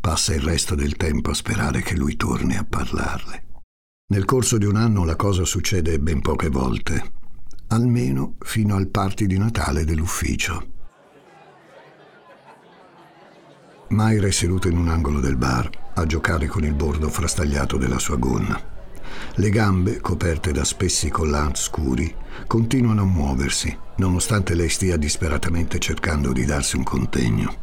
passa 0.00 0.34
il 0.34 0.40
resto 0.40 0.74
del 0.74 0.96
tempo 0.96 1.30
a 1.30 1.34
sperare 1.34 1.82
che 1.82 1.96
lui 1.96 2.16
torni 2.16 2.56
a 2.56 2.64
parlarle. 2.64 3.46
Nel 4.12 4.24
corso 4.24 4.58
di 4.58 4.66
un 4.66 4.76
anno 4.76 5.04
la 5.04 5.16
cosa 5.16 5.44
succede 5.44 5.98
ben 5.98 6.20
poche 6.20 6.48
volte, 6.48 7.12
almeno 7.68 8.36
fino 8.40 8.76
al 8.76 8.88
party 8.88 9.26
di 9.26 9.38
Natale 9.38 9.84
dell'ufficio. 9.84 10.70
Mayra 13.88 14.26
è 14.26 14.30
seduta 14.30 14.68
in 14.68 14.78
un 14.78 14.88
angolo 14.88 15.20
del 15.20 15.36
bar 15.36 15.70
a 15.94 16.06
giocare 16.06 16.46
con 16.46 16.64
il 16.64 16.74
bordo 16.74 17.08
frastagliato 17.08 17.76
della 17.76 17.98
sua 17.98 18.16
gonna. 18.16 18.71
Le 19.36 19.48
gambe, 19.48 19.98
coperte 20.00 20.52
da 20.52 20.62
spessi 20.62 21.08
collant 21.08 21.56
scuri, 21.56 22.14
continuano 22.46 23.00
a 23.00 23.06
muoversi, 23.06 23.74
nonostante 23.96 24.54
lei 24.54 24.68
stia 24.68 24.98
disperatamente 24.98 25.78
cercando 25.78 26.32
di 26.32 26.44
darsi 26.44 26.76
un 26.76 26.82
contegno. 26.82 27.54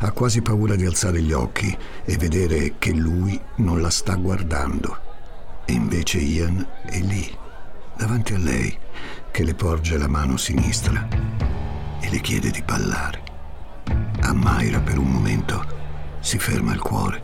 Ha 0.00 0.10
quasi 0.10 0.42
paura 0.42 0.74
di 0.76 0.84
alzare 0.84 1.22
gli 1.22 1.32
occhi 1.32 1.74
e 2.04 2.16
vedere 2.18 2.74
che 2.78 2.92
lui 2.92 3.40
non 3.56 3.80
la 3.80 3.88
sta 3.88 4.14
guardando. 4.16 5.08
E 5.64 5.72
invece 5.72 6.18
Ian 6.18 6.66
è 6.84 6.98
lì, 6.98 7.34
davanti 7.96 8.34
a 8.34 8.38
lei, 8.38 8.76
che 9.30 9.42
le 9.42 9.54
porge 9.54 9.96
la 9.96 10.08
mano 10.08 10.36
sinistra 10.36 11.08
e 11.98 12.10
le 12.10 12.20
chiede 12.20 12.50
di 12.50 12.62
ballare. 12.62 13.22
A 14.20 14.34
Mayra 14.34 14.80
per 14.80 14.98
un 14.98 15.10
momento 15.10 15.64
si 16.20 16.38
ferma 16.38 16.74
il 16.74 16.80
cuore. 16.80 17.22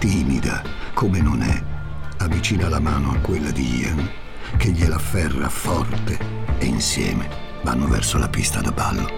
Timida 0.00 0.60
come 0.92 1.20
non 1.20 1.40
è, 1.42 1.73
avvicina 2.18 2.68
la 2.68 2.80
mano 2.80 3.12
a 3.12 3.18
quella 3.18 3.50
di 3.50 3.80
Ian, 3.80 4.10
che 4.56 4.70
gliela 4.70 4.96
afferra 4.96 5.48
forte 5.48 6.18
e 6.58 6.66
insieme 6.66 7.28
vanno 7.62 7.86
verso 7.86 8.18
la 8.18 8.28
pista 8.28 8.60
da 8.60 8.70
ballo. 8.70 9.08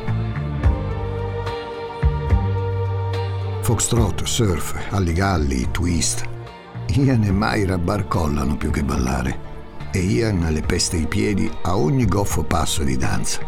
Foxtrot, 3.63 4.23
surf, 4.23 4.75
alligalli, 4.91 5.69
twist. 5.73 6.25
Ian 6.89 7.25
e 7.25 7.33
Mayra 7.33 7.79
barcollano 7.79 8.57
più 8.57 8.71
che 8.71 8.85
ballare 8.85 9.55
e 9.91 9.99
Ian 9.99 10.47
le 10.53 10.61
peste 10.61 10.97
i 10.97 11.07
piedi 11.07 11.51
a 11.63 11.77
ogni 11.77 12.07
goffo 12.07 12.45
passo 12.45 12.85
di 12.85 12.97
danza. 12.97 13.41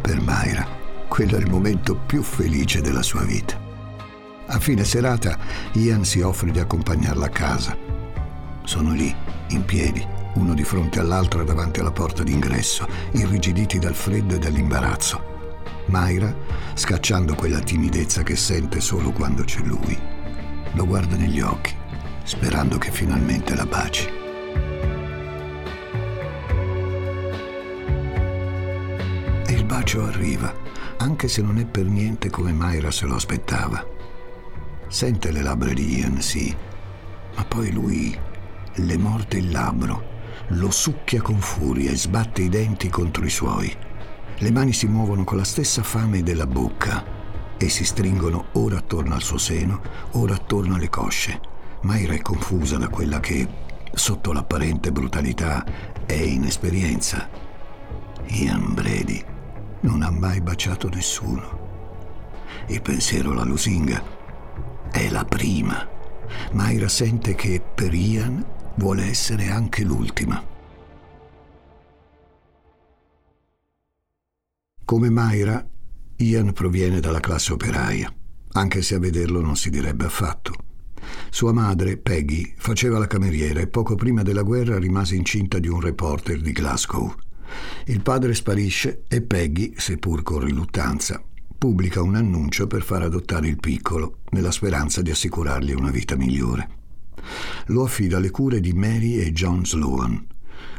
Per 0.00 0.20
Mayra, 0.22 0.66
quello 1.06 1.36
è 1.36 1.40
il 1.40 1.50
momento 1.50 1.94
più 1.94 2.22
felice 2.22 2.80
della 2.80 3.02
sua 3.02 3.22
vita. 3.22 3.60
A 4.46 4.58
fine 4.58 4.84
serata, 4.84 5.38
Ian 5.72 6.04
si 6.04 6.20
offre 6.20 6.50
di 6.50 6.58
accompagnarla 6.58 7.26
a 7.26 7.30
casa 7.30 7.81
sono 8.64 8.92
lì, 8.92 9.14
in 9.48 9.64
piedi, 9.64 10.06
uno 10.34 10.54
di 10.54 10.64
fronte 10.64 11.00
all'altro 11.00 11.44
davanti 11.44 11.80
alla 11.80 11.90
porta 11.90 12.22
d'ingresso, 12.22 12.86
irrigiditi 13.12 13.78
dal 13.78 13.94
freddo 13.94 14.34
e 14.34 14.38
dall'imbarazzo. 14.38 15.30
Mayra, 15.86 16.34
scacciando 16.74 17.34
quella 17.34 17.58
timidezza 17.58 18.22
che 18.22 18.36
sente 18.36 18.80
solo 18.80 19.10
quando 19.10 19.44
c'è 19.44 19.60
lui, 19.60 19.98
lo 20.72 20.86
guarda 20.86 21.16
negli 21.16 21.40
occhi, 21.40 21.74
sperando 22.22 22.78
che 22.78 22.90
finalmente 22.90 23.54
la 23.54 23.66
baci. 23.66 24.08
E 29.46 29.52
il 29.52 29.64
bacio 29.64 30.04
arriva, 30.04 30.54
anche 30.98 31.28
se 31.28 31.42
non 31.42 31.58
è 31.58 31.66
per 31.66 31.84
niente 31.84 32.30
come 32.30 32.52
Mayra 32.52 32.90
se 32.90 33.06
lo 33.06 33.16
aspettava. 33.16 33.84
Sente 34.88 35.30
le 35.32 35.42
labbra 35.42 35.72
di 35.72 35.98
Ian, 35.98 36.20
sì, 36.20 36.54
ma 37.34 37.44
poi 37.44 37.72
lui 37.72 38.18
le 38.76 38.96
morde 38.96 39.38
il 39.38 39.50
labbro, 39.50 40.10
lo 40.48 40.70
succhia 40.70 41.20
con 41.22 41.40
furia 41.40 41.90
e 41.90 41.96
sbatte 41.96 42.42
i 42.42 42.48
denti 42.48 42.88
contro 42.88 43.24
i 43.24 43.30
suoi. 43.30 43.74
Le 44.38 44.50
mani 44.50 44.72
si 44.72 44.86
muovono 44.86 45.24
con 45.24 45.36
la 45.36 45.44
stessa 45.44 45.82
fame 45.82 46.22
della 46.22 46.46
bocca 46.46 47.04
e 47.56 47.68
si 47.68 47.84
stringono 47.84 48.46
ora 48.52 48.78
attorno 48.78 49.14
al 49.14 49.22
suo 49.22 49.38
seno, 49.38 49.80
ora 50.12 50.34
attorno 50.34 50.74
alle 50.74 50.88
cosce. 50.88 51.40
Mayra 51.82 52.14
è 52.14 52.20
confusa 52.22 52.76
da 52.76 52.88
quella 52.88 53.20
che, 53.20 53.46
sotto 53.92 54.32
l'apparente 54.32 54.90
brutalità, 54.90 55.64
è 56.06 56.14
inesperienza. 56.14 57.28
Ian 58.26 58.74
Brady 58.74 59.22
non 59.80 60.02
ha 60.02 60.10
mai 60.10 60.40
baciato 60.40 60.88
nessuno. 60.88 61.60
Il 62.68 62.82
pensiero 62.82 63.32
la 63.32 63.44
lusinga. 63.44 64.02
È 64.90 65.08
la 65.08 65.24
prima. 65.24 65.88
Mayra 66.52 66.88
sente 66.88 67.34
che 67.34 67.62
per 67.74 67.92
Ian 67.92 68.44
vuole 68.76 69.04
essere 69.04 69.50
anche 69.50 69.84
l'ultima. 69.84 70.42
Come 74.84 75.10
Mayra, 75.10 75.66
Ian 76.16 76.52
proviene 76.52 77.00
dalla 77.00 77.20
classe 77.20 77.52
operaia, 77.52 78.12
anche 78.52 78.82
se 78.82 78.94
a 78.94 78.98
vederlo 78.98 79.40
non 79.40 79.56
si 79.56 79.70
direbbe 79.70 80.04
affatto. 80.04 80.52
Sua 81.30 81.52
madre, 81.52 81.96
Peggy, 81.96 82.54
faceva 82.56 82.98
la 82.98 83.06
cameriera 83.06 83.60
e 83.60 83.68
poco 83.68 83.94
prima 83.94 84.22
della 84.22 84.42
guerra 84.42 84.78
rimase 84.78 85.14
incinta 85.14 85.58
di 85.58 85.68
un 85.68 85.80
reporter 85.80 86.40
di 86.40 86.52
Glasgow. 86.52 87.14
Il 87.86 88.02
padre 88.02 88.34
sparisce 88.34 89.04
e 89.08 89.22
Peggy, 89.22 89.72
seppur 89.76 90.22
con 90.22 90.40
riluttanza, 90.40 91.22
pubblica 91.56 92.02
un 92.02 92.14
annuncio 92.14 92.66
per 92.66 92.82
far 92.82 93.02
adottare 93.02 93.48
il 93.48 93.56
piccolo, 93.56 94.18
nella 94.30 94.50
speranza 94.50 95.00
di 95.00 95.10
assicurargli 95.10 95.72
una 95.72 95.90
vita 95.90 96.16
migliore 96.16 96.80
lo 97.66 97.84
affida 97.84 98.16
alle 98.16 98.30
cure 98.30 98.60
di 98.60 98.72
Mary 98.72 99.16
e 99.16 99.32
John 99.32 99.64
Sloan, 99.64 100.26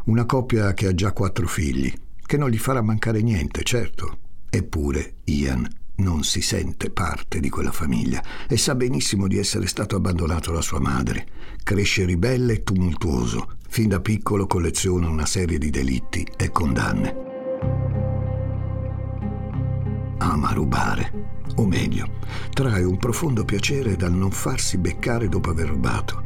una 0.06 0.26
coppia 0.26 0.74
che 0.74 0.88
ha 0.88 0.94
già 0.94 1.12
quattro 1.12 1.48
figli 1.48 1.94
che 2.34 2.40
non 2.40 2.50
gli 2.50 2.58
farà 2.58 2.82
mancare 2.82 3.22
niente, 3.22 3.62
certo. 3.64 4.18
Eppure 4.50 5.18
Ian 5.26 5.68
non 5.98 6.24
si 6.24 6.42
sente 6.42 6.90
parte 6.90 7.40
di 7.40 7.50
quella 7.50 7.72
famiglia 7.72 8.24
e 8.48 8.58
sa 8.58 8.74
benissimo 8.74 9.28
di 9.28 9.38
essere 9.38 9.68
stato 9.68 9.96
abbandonato 9.96 10.52
da 10.52 10.62
sua 10.62 10.80
madre. 10.80 11.28
Cresce 11.62 12.06
ribelle 12.06 12.54
e 12.54 12.64
tumultuoso. 12.64 13.58
Fin 13.70 13.90
da 13.90 14.00
piccolo 14.00 14.48
colleziona 14.48 15.10
una 15.10 15.28
serie 15.28 15.60
di 15.60 15.70
delitti 15.70 16.28
e 16.36 16.50
condanne. 16.50 17.16
Ama 20.18 20.52
rubare, 20.54 21.42
o 21.56 21.68
meglio, 21.68 22.20
trae 22.52 22.84
un 22.84 22.98
profondo 22.98 23.46
piacere 23.46 23.96
dal 23.96 24.14
non 24.14 24.32
farsi 24.32 24.78
beccare 24.78 25.28
dopo 25.28 25.52
aver 25.52 25.68
rubato, 25.68 26.24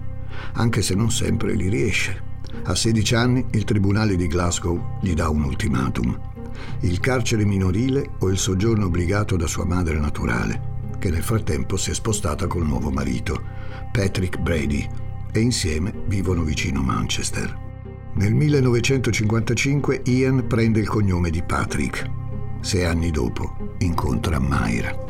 anche 0.54 0.82
se 0.82 0.96
non 0.96 1.12
sempre 1.12 1.56
gli 1.56 1.70
riesce. 1.70 2.24
A 2.64 2.76
16 2.76 3.16
anni 3.16 3.46
il 3.52 3.64
tribunale 3.64 4.16
di 4.16 4.28
Glasgow 4.28 5.00
gli 5.02 5.14
dà 5.14 5.30
un 5.30 5.44
ultimatum 5.44 6.36
il 6.82 7.00
carcere 7.00 7.46
minorile 7.46 8.12
o 8.20 8.30
il 8.30 8.38
soggiorno 8.38 8.86
obbligato 8.86 9.36
da 9.36 9.48
sua 9.48 9.66
madre 9.66 9.98
naturale, 10.00 10.76
che 11.00 11.10
nel 11.10 11.24
frattempo 11.24 11.78
si 11.78 11.92
è 11.92 11.94
spostata 11.94 12.48
col 12.48 12.66
nuovo 12.66 12.92
marito, 12.92 13.42
Patrick 13.92 14.40
Brady, 14.40 14.88
e 15.32 15.40
insieme 15.40 15.94
vivono 16.06 16.44
vicino 16.44 16.82
Manchester. 16.82 17.66
Nel 18.14 18.34
1955 18.34 20.02
Ian 20.06 20.48
prende 20.48 20.80
il 20.80 20.88
cognome 20.88 21.30
di 21.30 21.44
Patrick. 21.44 22.10
Sei 22.62 22.84
anni 22.84 23.12
dopo 23.12 23.76
incontra 23.80 24.40
Myra. 24.40 25.06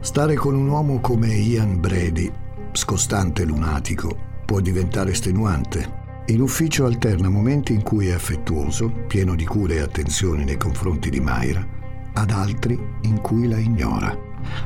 Stare 0.00 0.34
con 0.34 0.54
un 0.54 0.68
uomo 0.68 1.00
come 1.00 1.34
Ian 1.34 1.80
Brady, 1.80 2.30
scostante 2.72 3.44
lunatico, 3.44 4.16
può 4.44 4.60
diventare 4.60 5.12
estenuante 5.12 5.98
in 6.30 6.40
ufficio 6.40 6.84
alterna 6.84 7.28
momenti 7.28 7.72
in 7.72 7.82
cui 7.82 8.06
è 8.06 8.12
affettuoso, 8.12 8.88
pieno 9.08 9.34
di 9.34 9.44
cure 9.44 9.76
e 9.76 9.80
attenzioni 9.80 10.44
nei 10.44 10.56
confronti 10.56 11.10
di 11.10 11.18
Mayra, 11.18 11.66
ad 12.12 12.30
altri 12.30 12.78
in 13.02 13.20
cui 13.20 13.48
la 13.48 13.58
ignora. 13.58 14.16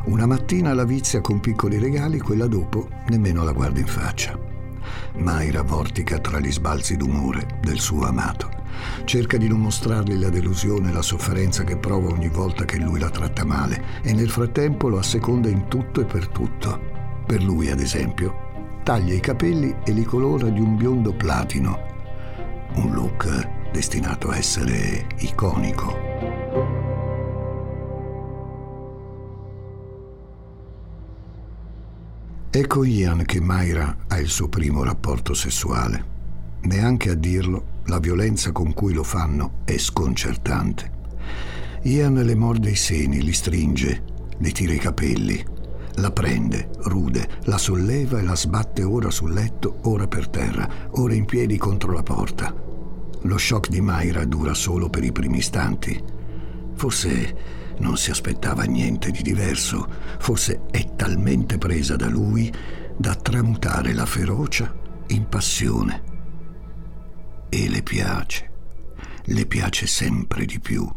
Una 0.04 0.26
mattina 0.26 0.74
la 0.74 0.84
vizia 0.84 1.22
con 1.22 1.40
piccoli 1.40 1.78
regali, 1.78 2.18
quella 2.18 2.46
dopo 2.48 2.88
nemmeno 3.08 3.44
la 3.44 3.52
guarda 3.52 3.80
in 3.80 3.86
faccia. 3.86 4.38
Mayra 5.16 5.62
vortica 5.62 6.18
tra 6.18 6.38
gli 6.38 6.52
sbalzi 6.52 6.98
d'umore 6.98 7.58
del 7.62 7.80
suo 7.80 8.04
amato. 8.04 8.50
Cerca 9.04 9.38
di 9.38 9.48
non 9.48 9.60
mostrargli 9.60 10.18
la 10.18 10.28
delusione 10.28 10.90
e 10.90 10.92
la 10.92 11.02
sofferenza 11.02 11.64
che 11.64 11.78
prova 11.78 12.10
ogni 12.10 12.28
volta 12.28 12.66
che 12.66 12.76
lui 12.76 12.98
la 12.98 13.08
tratta 13.08 13.44
male 13.44 13.82
e 14.02 14.12
nel 14.12 14.28
frattempo 14.28 14.88
lo 14.88 14.98
asseconda 14.98 15.48
in 15.48 15.66
tutto 15.68 16.02
e 16.02 16.04
per 16.04 16.28
tutto. 16.28 16.93
Per 17.26 17.42
lui, 17.42 17.70
ad 17.70 17.80
esempio, 17.80 18.80
taglia 18.82 19.14
i 19.14 19.20
capelli 19.20 19.74
e 19.84 19.92
li 19.92 20.04
colora 20.04 20.50
di 20.50 20.60
un 20.60 20.76
biondo 20.76 21.14
platino, 21.14 21.78
un 22.74 22.92
look 22.92 23.70
destinato 23.72 24.28
a 24.28 24.36
essere 24.36 25.06
iconico. 25.18 25.96
Ecco 32.50 32.84
Ian 32.84 33.24
che 33.24 33.40
Myra 33.40 33.96
ha 34.06 34.18
il 34.18 34.28
suo 34.28 34.48
primo 34.48 34.84
rapporto 34.84 35.34
sessuale. 35.34 36.12
Neanche 36.60 37.10
a 37.10 37.14
dirlo, 37.14 37.80
la 37.86 37.98
violenza 37.98 38.52
con 38.52 38.72
cui 38.74 38.92
lo 38.92 39.02
fanno 39.02 39.62
è 39.64 39.76
sconcertante. 39.76 40.92
Ian 41.82 42.14
le 42.14 42.34
morde 42.36 42.70
i 42.70 42.76
seni, 42.76 43.22
li 43.22 43.32
stringe, 43.32 44.04
le 44.38 44.50
tira 44.52 44.72
i 44.72 44.78
capelli, 44.78 45.44
la 45.96 46.10
prende, 46.10 46.70
rude, 46.84 47.40
la 47.44 47.58
solleva 47.58 48.18
e 48.18 48.22
la 48.22 48.34
sbatte 48.34 48.82
ora 48.82 49.10
sul 49.10 49.32
letto, 49.32 49.78
ora 49.82 50.06
per 50.08 50.28
terra, 50.28 50.68
ora 50.92 51.14
in 51.14 51.24
piedi 51.24 51.56
contro 51.56 51.92
la 51.92 52.02
porta. 52.02 52.54
Lo 53.22 53.38
shock 53.38 53.68
di 53.68 53.80
Mayra 53.80 54.24
dura 54.24 54.54
solo 54.54 54.90
per 54.90 55.04
i 55.04 55.12
primi 55.12 55.38
istanti. 55.38 56.02
Forse 56.74 57.36
non 57.78 57.96
si 57.96 58.10
aspettava 58.10 58.64
niente 58.64 59.10
di 59.10 59.22
diverso, 59.22 59.88
forse 60.18 60.62
è 60.70 60.94
talmente 60.94 61.58
presa 61.58 61.96
da 61.96 62.08
lui 62.08 62.52
da 62.96 63.14
tramutare 63.14 63.92
la 63.92 64.06
ferocia 64.06 64.72
in 65.08 65.28
passione. 65.28 66.12
E 67.48 67.68
le 67.68 67.82
piace, 67.82 68.50
le 69.24 69.46
piace 69.46 69.86
sempre 69.86 70.44
di 70.44 70.58
più, 70.58 70.88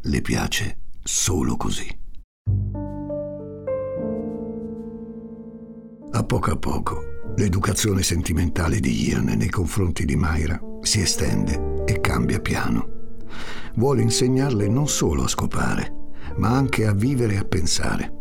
le 0.00 0.20
piace 0.22 0.78
solo 1.02 1.56
così. 1.56 2.00
A 6.14 6.24
poco 6.24 6.50
a 6.50 6.56
poco, 6.56 7.04
l'educazione 7.36 8.02
sentimentale 8.02 8.80
di 8.80 9.08
Ian 9.08 9.24
nei 9.24 9.48
confronti 9.48 10.04
di 10.04 10.14
Myra 10.14 10.60
si 10.82 11.00
estende 11.00 11.84
e 11.86 12.00
cambia 12.00 12.38
piano. 12.38 13.20
Vuole 13.76 14.02
insegnarle 14.02 14.68
non 14.68 14.88
solo 14.88 15.22
a 15.22 15.28
scopare, 15.28 16.10
ma 16.36 16.50
anche 16.50 16.86
a 16.86 16.92
vivere 16.92 17.34
e 17.34 17.38
a 17.38 17.44
pensare. 17.44 18.12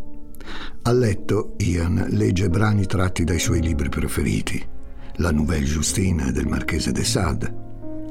A 0.83 0.91
letto, 0.93 1.55
Ian 1.57 2.05
legge 2.11 2.49
brani 2.49 2.85
tratti 2.85 3.25
dai 3.25 3.39
suoi 3.39 3.61
libri 3.61 3.89
preferiti, 3.89 4.65
La 5.15 5.31
Nouvelle 5.31 5.65
Justine 5.65 6.31
del 6.31 6.47
marchese 6.47 6.93
de 6.93 7.03
Sade 7.03 7.53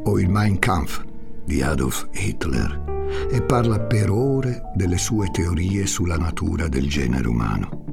o 0.05 0.21
il 0.21 0.29
Mein 0.29 0.59
Kampf 0.59 1.03
di 1.43 1.63
Adolf 1.63 2.07
Hitler 2.13 3.00
e 3.31 3.43
parla 3.43 3.81
per 3.81 4.11
ore 4.11 4.63
delle 4.75 4.99
sue 4.99 5.31
teorie 5.31 5.87
sulla 5.87 6.17
natura 6.17 6.69
del 6.69 6.89
genere 6.89 7.29
umano. 7.29 7.85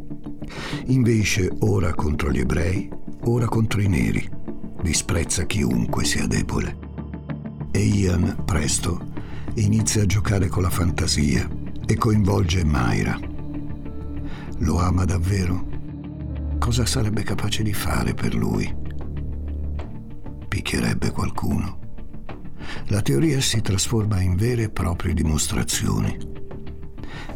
Invece, 0.86 1.52
ora 1.60 1.94
contro 1.94 2.32
gli 2.32 2.40
ebrei, 2.40 2.90
ora 3.26 3.48
contro 3.48 3.82
i 3.82 3.88
neri, 3.88 4.28
disprezza 4.82 5.46
chiunque 5.46 6.06
sia 6.06 6.28
debole. 6.28 6.78
E 7.72 7.80
Ian, 7.80 8.44
presto, 8.46 9.12
inizia 9.56 10.04
a 10.04 10.06
giocare 10.06 10.48
con 10.48 10.64
la 10.64 10.70
fantasia 10.70 11.48
e 11.86 11.96
coinvolge 11.96 12.64
Mayra. 12.64 13.20
Lo 14.60 14.80
ama 14.80 15.06
davvero? 15.06 15.66
Cosa 16.58 16.86
sarebbe 16.86 17.24
capace 17.24 17.64
di 17.64 17.74
fare 17.74 18.14
per 18.14 18.34
lui? 18.34 18.74
Picchierebbe 20.48 21.12
qualcuno? 21.12 21.77
La 22.88 23.02
teoria 23.02 23.42
si 23.42 23.62
trasforma 23.62 24.22
in 24.22 24.36
vere 24.36 24.64
e 24.64 24.70
proprie 24.70 25.14
dimostrazioni. 25.14 26.18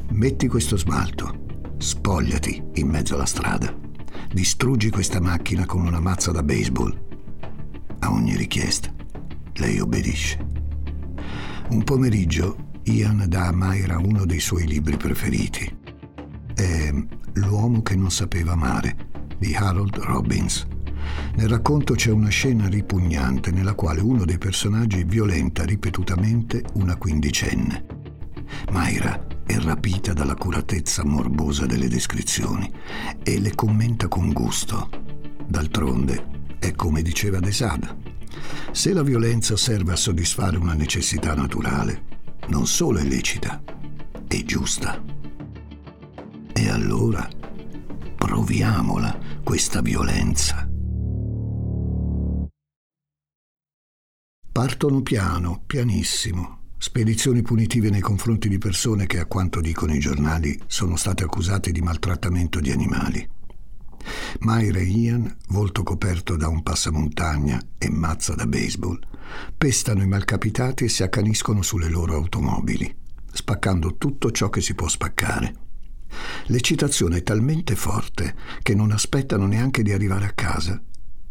Metti 0.09 0.47
questo 0.47 0.77
smalto 0.77 1.41
Spogliati 1.81 2.63
in 2.75 2.87
mezzo 2.87 3.15
alla 3.15 3.25
strada. 3.25 3.75
Distruggi 4.31 4.91
questa 4.91 5.19
macchina 5.19 5.65
con 5.65 5.83
una 5.83 5.99
mazza 5.99 6.31
da 6.31 6.43
baseball. 6.43 6.95
A 7.99 8.11
ogni 8.11 8.35
richiesta, 8.35 8.93
lei 9.55 9.79
obbedisce. 9.79 10.37
Un 11.69 11.83
pomeriggio, 11.83 12.69
Ian 12.83 13.25
dà 13.27 13.47
a 13.47 13.51
Myra 13.51 13.97
uno 13.97 14.25
dei 14.25 14.39
suoi 14.39 14.67
libri 14.67 14.95
preferiti. 14.95 15.75
È 16.53 16.93
L'uomo 17.33 17.81
che 17.81 17.95
non 17.95 18.11
sapeva 18.11 18.51
amare 18.51 18.95
di 19.39 19.55
Harold 19.55 19.97
Robbins. 19.97 20.67
Nel 21.35 21.49
racconto 21.49 21.93
c'è 21.93 22.11
una 22.11 22.29
scena 22.29 22.67
ripugnante 22.67 23.51
nella 23.51 23.73
quale 23.73 24.01
uno 24.01 24.25
dei 24.25 24.37
personaggi 24.37 25.03
violenta 25.03 25.63
ripetutamente 25.63 26.63
una 26.73 26.95
quindicenne. 26.95 27.85
Myra 28.71 29.27
è 29.45 29.57
rapita 29.57 30.13
dall'accuratezza 30.13 31.03
morbosa 31.05 31.65
delle 31.65 31.87
descrizioni 31.87 32.71
e 33.23 33.39
le 33.39 33.55
commenta 33.55 34.07
con 34.07 34.31
gusto. 34.31 34.89
D'altronde, 35.47 36.55
è 36.59 36.73
come 36.73 37.01
diceva 37.01 37.39
De 37.39 37.51
Sada. 37.51 37.95
Se 38.71 38.93
la 38.93 39.03
violenza 39.03 39.57
serve 39.57 39.93
a 39.93 39.97
soddisfare 39.97 40.57
una 40.57 40.73
necessità 40.73 41.33
naturale, 41.33 42.03
non 42.47 42.67
solo 42.67 42.99
è 42.99 43.03
lecita, 43.03 43.61
è 44.27 44.43
giusta. 44.43 45.01
E 46.53 46.69
allora 46.69 47.27
proviamola 48.15 49.17
questa 49.43 49.81
violenza. 49.81 50.70
Partono 54.51 55.01
piano, 55.01 55.63
pianissimo, 55.65 56.73
spedizioni 56.77 57.41
punitive 57.41 57.89
nei 57.89 58.01
confronti 58.01 58.49
di 58.49 58.57
persone 58.57 59.05
che, 59.05 59.17
a 59.17 59.25
quanto 59.25 59.61
dicono 59.61 59.93
i 59.93 59.99
giornali, 59.99 60.59
sono 60.67 60.97
state 60.97 61.23
accusate 61.23 61.71
di 61.71 61.79
maltrattamento 61.79 62.59
di 62.59 62.69
animali. 62.69 63.25
Myra 64.39 64.81
Ian, 64.81 65.37
volto 65.47 65.83
coperto 65.83 66.35
da 66.35 66.49
un 66.49 66.63
passamontagna 66.63 67.61
e 67.77 67.89
mazza 67.89 68.35
da 68.35 68.45
baseball, 68.45 68.99
pestano 69.57 70.03
i 70.03 70.07
malcapitati 70.07 70.83
e 70.83 70.89
si 70.89 71.03
accaniscono 71.03 71.61
sulle 71.61 71.87
loro 71.87 72.15
automobili, 72.15 72.93
spaccando 73.31 73.95
tutto 73.95 74.31
ciò 74.31 74.49
che 74.49 74.59
si 74.59 74.75
può 74.75 74.89
spaccare. 74.89 75.55
L'eccitazione 76.47 77.19
è 77.19 77.23
talmente 77.23 77.77
forte 77.77 78.35
che 78.61 78.75
non 78.75 78.91
aspettano 78.91 79.45
neanche 79.47 79.81
di 79.81 79.93
arrivare 79.93 80.25
a 80.25 80.33
casa 80.33 80.83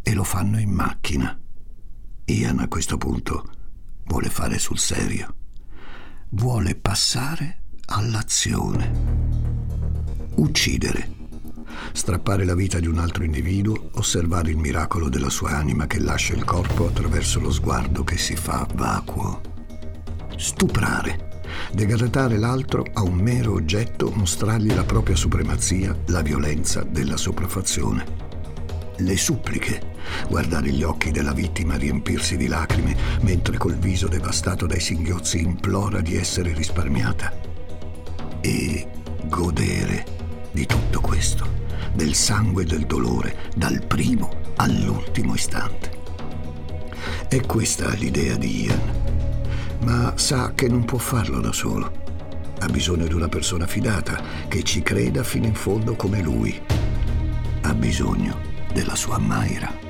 e 0.03 0.15
lo 0.15 0.25
fanno 0.25 0.59
in 0.59 0.71
macchina. 0.71 1.39
Ian 2.31 2.59
a 2.61 2.69
questo 2.69 2.97
punto 2.97 3.45
vuole 4.05 4.29
fare 4.29 4.59
sul 4.59 4.79
serio 4.79 5.35
vuole 6.31 6.77
passare 6.77 7.63
all'azione. 7.87 8.93
Uccidere. 10.37 11.19
Strappare 11.93 12.45
la 12.45 12.55
vita 12.55 12.79
di 12.79 12.87
un 12.87 12.99
altro 12.99 13.25
individuo, 13.25 13.91
osservare 13.95 14.51
il 14.51 14.57
miracolo 14.57 15.09
della 15.09 15.31
sua 15.31 15.51
anima 15.51 15.87
che 15.87 15.99
lascia 15.99 16.35
il 16.35 16.45
corpo 16.45 16.87
attraverso 16.87 17.41
lo 17.41 17.51
sguardo 17.51 18.05
che 18.05 18.17
si 18.17 18.37
fa 18.37 18.67
vacuo. 18.75 19.41
stuprare, 20.37 21.43
degradare 21.73 22.39
l'altro 22.39 22.85
a 22.95 23.03
un 23.03 23.17
mero 23.17 23.53
oggetto, 23.55 24.11
mostrargli 24.15 24.73
la 24.73 24.85
propria 24.85 25.17
supremazia, 25.17 25.97
la 26.07 26.23
violenza 26.23 26.83
della 26.83 27.17
sopraffazione. 27.17 28.29
Le 28.99 29.17
suppliche, 29.17 29.90
guardare 30.29 30.71
gli 30.71 30.83
occhi 30.83 31.11
della 31.11 31.33
vittima 31.33 31.77
riempirsi 31.77 32.37
di 32.37 32.47
lacrime 32.47 32.97
mentre 33.23 33.57
col 33.57 33.77
viso 33.77 34.09
devastato 34.09 34.67
dai 34.67 34.81
singhiozzi 34.81 35.41
implora 35.41 36.01
di 36.01 36.17
essere 36.17 36.53
risparmiata. 36.53 37.33
E 38.41 38.89
godere 39.25 40.05
di 40.51 40.67
tutto 40.67 41.01
questo, 41.01 41.47
del 41.95 42.15
sangue 42.15 42.63
e 42.63 42.67
del 42.67 42.87
dolore, 42.87 43.37
dal 43.55 43.85
primo 43.87 44.31
all'ultimo 44.57 45.35
istante. 45.35 45.99
È 47.29 47.41
questa 47.43 47.89
l'idea 47.95 48.37
di 48.37 48.65
Ian 48.65 49.01
ma 49.83 50.13
sa 50.17 50.53
che 50.55 50.69
non 50.69 50.85
può 50.85 50.99
farlo 50.99 51.41
da 51.41 51.53
solo. 51.53 51.99
Ha 52.59 52.67
bisogno 52.67 53.07
di 53.07 53.15
una 53.15 53.29
persona 53.29 53.67
fidata 53.67 54.23
che 54.49 54.63
ci 54.63 54.83
creda 54.83 55.23
fino 55.23 55.47
in 55.47 55.55
fondo 55.55 55.95
come 55.97 56.21
lui. 56.21 56.61
Ha 57.63 57.75
bisogno 57.75 58.39
della 58.73 58.95
sua 58.95 59.19
Mayra. 59.19 59.90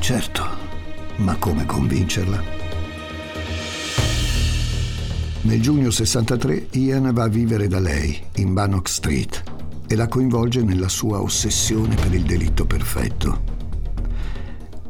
Certo, 0.00 0.46
ma 1.16 1.36
come 1.36 1.66
convincerla? 1.66 2.42
Nel 5.42 5.60
giugno 5.60 5.90
63 5.90 6.68
Ian 6.72 7.12
va 7.12 7.24
a 7.24 7.28
vivere 7.28 7.68
da 7.68 7.78
lei 7.78 8.20
in 8.36 8.52
Bannock 8.52 8.88
Street 8.88 9.42
e 9.86 9.94
la 9.94 10.08
coinvolge 10.08 10.62
nella 10.62 10.88
sua 10.88 11.20
ossessione 11.20 11.94
per 11.94 12.12
il 12.14 12.22
delitto 12.22 12.66
perfetto. 12.66 13.42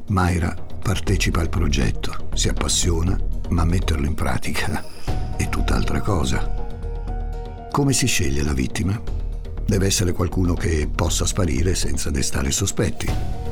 Mayra 0.08 0.54
partecipa 0.82 1.40
al 1.40 1.48
progetto, 1.48 2.28
si 2.34 2.48
appassiona 2.48 3.18
ma 3.50 3.64
metterlo 3.64 4.06
in 4.06 4.14
pratica 4.14 4.84
è 5.36 5.48
tutt'altra 5.48 6.00
cosa. 6.00 6.66
Come 7.70 7.92
si 7.92 8.06
sceglie 8.06 8.42
la 8.42 8.52
vittima? 8.52 9.00
Deve 9.64 9.86
essere 9.86 10.12
qualcuno 10.12 10.54
che 10.54 10.88
possa 10.92 11.26
sparire 11.26 11.74
senza 11.74 12.10
destare 12.10 12.50
sospetti, 12.50 13.06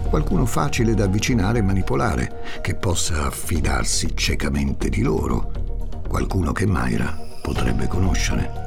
qualcuno 0.07 0.47
facile 0.47 0.95
da 0.95 1.05
avvicinare 1.05 1.59
e 1.59 1.62
manipolare, 1.62 2.61
che 2.62 2.75
possa 2.75 3.31
fidarsi 3.31 4.12
ciecamente 4.14 4.88
di 4.88 5.03
loro, 5.03 5.51
qualcuno 6.09 6.53
che 6.53 6.66
Mayra 6.66 7.16
potrebbe 7.42 7.87
conoscere. 7.87 8.64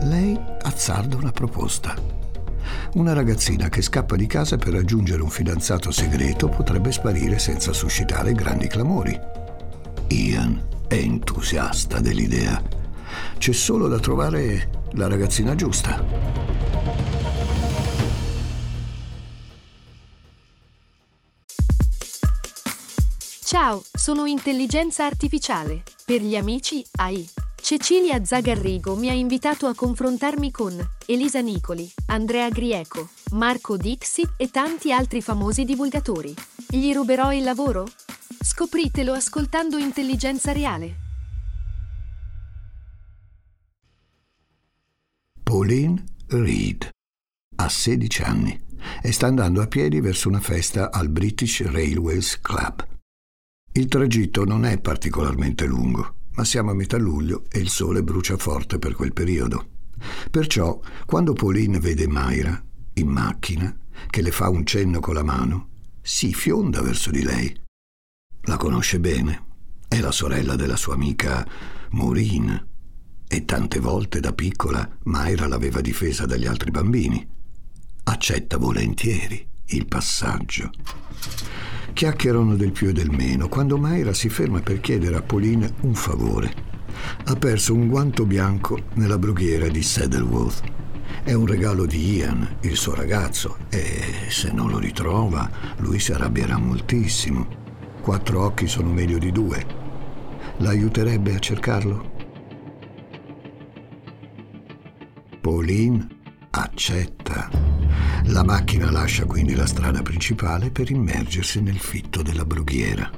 Lei 0.00 0.38
azzarda 0.62 1.16
una 1.16 1.32
proposta. 1.32 1.94
Una 2.94 3.12
ragazzina 3.12 3.68
che 3.68 3.82
scappa 3.82 4.16
di 4.16 4.26
casa 4.26 4.56
per 4.56 4.72
raggiungere 4.72 5.22
un 5.22 5.30
fidanzato 5.30 5.90
segreto 5.90 6.48
potrebbe 6.48 6.92
sparire 6.92 7.38
senza 7.38 7.72
suscitare 7.72 8.32
grandi 8.32 8.66
clamori. 8.66 9.18
Ian 10.08 10.60
è 10.86 10.94
entusiasta 10.94 12.00
dell'idea. 12.00 12.60
C'è 13.38 13.52
solo 13.52 13.88
da 13.88 13.98
trovare 13.98 14.70
la 14.92 15.08
ragazzina 15.08 15.54
giusta. 15.54 16.57
Ciao, 23.50 23.82
sono 23.90 24.26
intelligenza 24.26 25.06
artificiale. 25.06 25.82
Per 26.04 26.20
gli 26.20 26.36
amici 26.36 26.84
AI. 26.96 27.26
Cecilia 27.56 28.22
Zagarrigo 28.22 28.94
mi 28.94 29.08
ha 29.08 29.14
invitato 29.14 29.66
a 29.68 29.74
confrontarmi 29.74 30.50
con 30.50 30.78
Elisa 31.06 31.40
Nicoli, 31.40 31.90
Andrea 32.08 32.50
Grieco, 32.50 33.08
Marco 33.30 33.78
Dixi 33.78 34.28
e 34.36 34.50
tanti 34.50 34.92
altri 34.92 35.22
famosi 35.22 35.64
divulgatori. 35.64 36.34
Gli 36.68 36.92
ruberò 36.92 37.32
il 37.32 37.42
lavoro? 37.42 37.88
Scopritelo 38.38 39.14
ascoltando 39.14 39.78
Intelligenza 39.78 40.52
Reale. 40.52 40.96
Pauline 45.42 46.04
Reed 46.26 46.90
ha 47.56 47.68
16 47.70 48.22
anni 48.24 48.60
e 49.00 49.10
sta 49.10 49.26
andando 49.26 49.62
a 49.62 49.66
piedi 49.66 50.00
verso 50.00 50.28
una 50.28 50.40
festa 50.40 50.90
al 50.90 51.08
British 51.08 51.62
Railways 51.64 52.42
Club. 52.42 52.96
Il 53.72 53.86
tragitto 53.86 54.44
non 54.44 54.64
è 54.64 54.80
particolarmente 54.80 55.66
lungo, 55.66 56.14
ma 56.32 56.44
siamo 56.44 56.70
a 56.70 56.74
metà 56.74 56.96
luglio 56.98 57.44
e 57.50 57.58
il 57.58 57.68
sole 57.68 58.02
brucia 58.02 58.36
forte 58.36 58.78
per 58.78 58.94
quel 58.94 59.12
periodo. 59.12 59.68
Perciò, 60.30 60.80
quando 61.06 61.32
Pauline 61.32 61.78
vede 61.78 62.06
Mayra, 62.06 62.62
in 62.94 63.08
macchina, 63.08 63.76
che 64.08 64.22
le 64.22 64.30
fa 64.30 64.48
un 64.48 64.64
cenno 64.64 65.00
con 65.00 65.14
la 65.14 65.24
mano, 65.24 65.68
si 66.00 66.32
fionda 66.32 66.82
verso 66.82 67.10
di 67.10 67.22
lei 67.22 67.66
la 68.48 68.56
conosce 68.56 68.98
bene. 68.98 69.44
È 69.86 70.00
la 70.00 70.10
sorella 70.10 70.56
della 70.56 70.76
sua 70.76 70.94
amica 70.94 71.46
Maureen 71.90 72.66
e 73.26 73.44
tante 73.44 73.78
volte 73.78 74.20
da 74.20 74.32
piccola 74.32 74.88
Mayra 75.04 75.46
l'aveva 75.46 75.80
difesa 75.80 76.24
dagli 76.24 76.46
altri 76.46 76.70
bambini. 76.70 77.26
Accetta 78.04 78.56
volentieri 78.56 79.46
il 79.68 79.86
passaggio. 79.86 80.70
Chiacchierano 81.92 82.54
del 82.54 82.72
più 82.72 82.88
e 82.88 82.92
del 82.92 83.10
meno 83.10 83.48
quando 83.48 83.76
Mayra 83.76 84.12
si 84.12 84.28
ferma 84.28 84.60
per 84.60 84.80
chiedere 84.80 85.16
a 85.16 85.22
Pauline 85.22 85.74
un 85.80 85.94
favore. 85.94 86.66
Ha 87.24 87.34
perso 87.34 87.74
un 87.74 87.88
guanto 87.88 88.24
bianco 88.24 88.78
nella 88.94 89.18
brughiera 89.18 89.68
di 89.68 89.82
Saddleworth. 89.82 90.62
È 91.22 91.32
un 91.32 91.46
regalo 91.46 91.86
di 91.86 92.16
Ian, 92.16 92.56
il 92.60 92.76
suo 92.76 92.94
ragazzo, 92.94 93.58
e 93.68 94.26
se 94.28 94.50
non 94.52 94.70
lo 94.70 94.78
ritrova 94.78 95.50
lui 95.78 95.98
si 95.98 96.12
arrabbierà 96.12 96.56
moltissimo. 96.56 97.46
Quattro 98.00 98.44
occhi 98.44 98.66
sono 98.66 98.90
meglio 98.90 99.18
di 99.18 99.32
due. 99.32 99.66
L'aiuterebbe 100.58 101.34
a 101.34 101.38
cercarlo? 101.38 102.16
Pauline 105.40 106.17
accetta. 106.50 107.50
La 108.24 108.42
macchina 108.42 108.90
lascia 108.90 109.24
quindi 109.24 109.54
la 109.54 109.66
strada 109.66 110.02
principale 110.02 110.70
per 110.70 110.90
immergersi 110.90 111.60
nel 111.60 111.78
fitto 111.78 112.22
della 112.22 112.44
brughiera. 112.44 113.10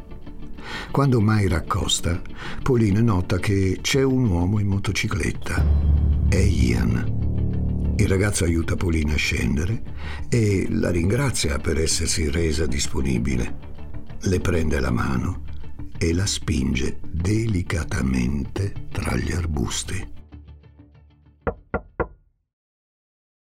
Quando 0.90 1.20
Mayra 1.20 1.56
accosta, 1.56 2.20
Pauline 2.62 3.00
nota 3.00 3.38
che 3.38 3.78
c'è 3.80 4.02
un 4.02 4.28
uomo 4.28 4.58
in 4.58 4.66
motocicletta. 4.66 5.64
È 6.28 6.36
Ian. 6.36 7.94
Il 7.96 8.08
ragazzo 8.08 8.44
aiuta 8.44 8.76
Pauline 8.76 9.14
a 9.14 9.16
scendere 9.16 9.82
e 10.28 10.66
la 10.70 10.90
ringrazia 10.90 11.58
per 11.58 11.78
essersi 11.78 12.30
resa 12.30 12.66
disponibile 12.66 13.68
le 14.24 14.40
prende 14.40 14.80
la 14.80 14.90
mano 14.90 15.44
e 15.96 16.12
la 16.12 16.26
spinge 16.26 16.98
delicatamente 17.10 18.88
tra 18.90 19.16
gli 19.16 19.32
arbusti. 19.32 20.19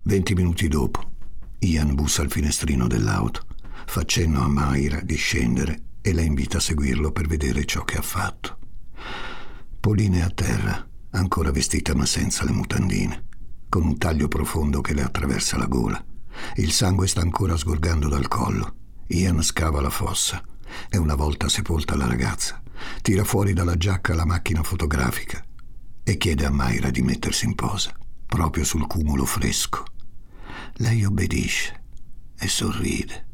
Venti 0.06 0.34
minuti 0.34 0.68
dopo, 0.68 1.12
Ian 1.60 1.96
bussa 1.96 2.24
al 2.24 2.30
finestrino 2.30 2.88
dell'auto, 2.88 3.46
fa 3.86 4.04
cenno 4.04 4.44
a 4.44 4.50
Mayra 4.50 5.00
di 5.00 5.16
scendere 5.16 5.82
e 6.02 6.14
la 6.14 6.20
invita 6.20 6.58
a 6.58 6.60
seguirlo 6.60 7.14
per 7.14 7.26
vedere 7.26 7.64
ciò 7.64 7.86
che 7.86 7.96
ha 7.96 8.02
fatto. 8.02 8.58
Pauline 9.80 10.20
è 10.20 10.22
a 10.24 10.30
terra, 10.30 10.86
ancora 11.12 11.52
vestita 11.52 11.96
ma 11.96 12.06
senza 12.06 12.44
le 12.44 12.52
mutandine, 12.52 13.24
con 13.70 13.84
un 13.86 13.98
taglio 13.98 14.28
profondo 14.28 14.82
che 14.82 14.94
le 14.94 15.04
attraversa 15.04 15.58
la 15.58 15.68
gola. 15.68 16.04
Il 16.56 16.74
sangue 16.74 17.08
sta 17.08 17.22
ancora 17.22 17.56
sgorgando 17.56 18.10
dal 18.10 18.28
collo. 18.28 18.76
Ian 19.08 19.42
scava 19.42 19.80
la 19.80 19.90
fossa 19.90 20.44
e 20.90 20.98
una 20.98 21.16
volta 21.16 21.48
sepolta 21.48 21.96
la 21.96 22.08
ragazza, 22.08 22.62
tira 23.02 23.24
fuori 23.24 23.54
dalla 23.54 23.78
giacca 23.78 24.14
la 24.14 24.26
macchina 24.26 24.64
fotografica 24.64 25.42
e 26.04 26.18
chiede 26.18 26.46
a 26.46 26.52
Mayra 26.52 26.90
di 26.90 27.02
mettersi 27.02 27.46
in 27.46 27.56
posa, 27.56 27.98
proprio 28.26 28.66
sul 28.66 28.86
cumulo 28.86 29.24
fresco. 29.24 29.86
Lei 30.78 31.06
obbedisce 31.06 31.84
e 32.36 32.48
sorride. 32.48 33.28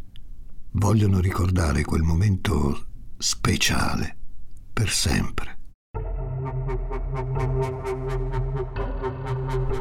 Vogliono 0.72 1.20
ricordare 1.20 1.84
quel 1.84 2.02
momento 2.02 2.88
speciale 3.18 4.18
per 4.74 4.90
sempre. 4.90 5.58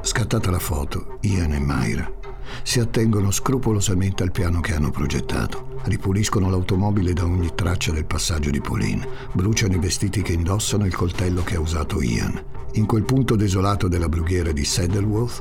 Scattata 0.02 0.50
la 0.50 0.58
foto, 0.60 1.18
Ian 1.22 1.52
e 1.52 1.58
Mayra 1.58 2.18
si 2.62 2.80
attengono 2.80 3.30
scrupolosamente 3.30 4.22
al 4.22 4.30
piano 4.30 4.60
che 4.60 4.74
hanno 4.74 4.90
progettato, 4.90 5.80
ripuliscono 5.84 6.50
l'automobile 6.50 7.12
da 7.12 7.24
ogni 7.24 7.54
traccia 7.54 7.92
del 7.92 8.04
passaggio 8.04 8.50
di 8.50 8.60
Pauline, 8.60 9.06
bruciano 9.32 9.74
i 9.74 9.78
vestiti 9.78 10.22
che 10.22 10.32
indossano 10.32 10.84
e 10.84 10.88
il 10.88 10.94
coltello 10.94 11.42
che 11.42 11.56
ha 11.56 11.60
usato 11.60 12.00
Ian. 12.00 12.42
In 12.72 12.86
quel 12.86 13.04
punto 13.04 13.36
desolato 13.36 13.88
della 13.88 14.08
brughiera 14.08 14.52
di 14.52 14.64
Saddleworth 14.64 15.40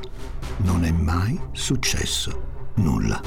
non 0.58 0.84
è 0.84 0.90
mai 0.90 1.38
successo 1.52 2.46
nulla. 2.74 3.20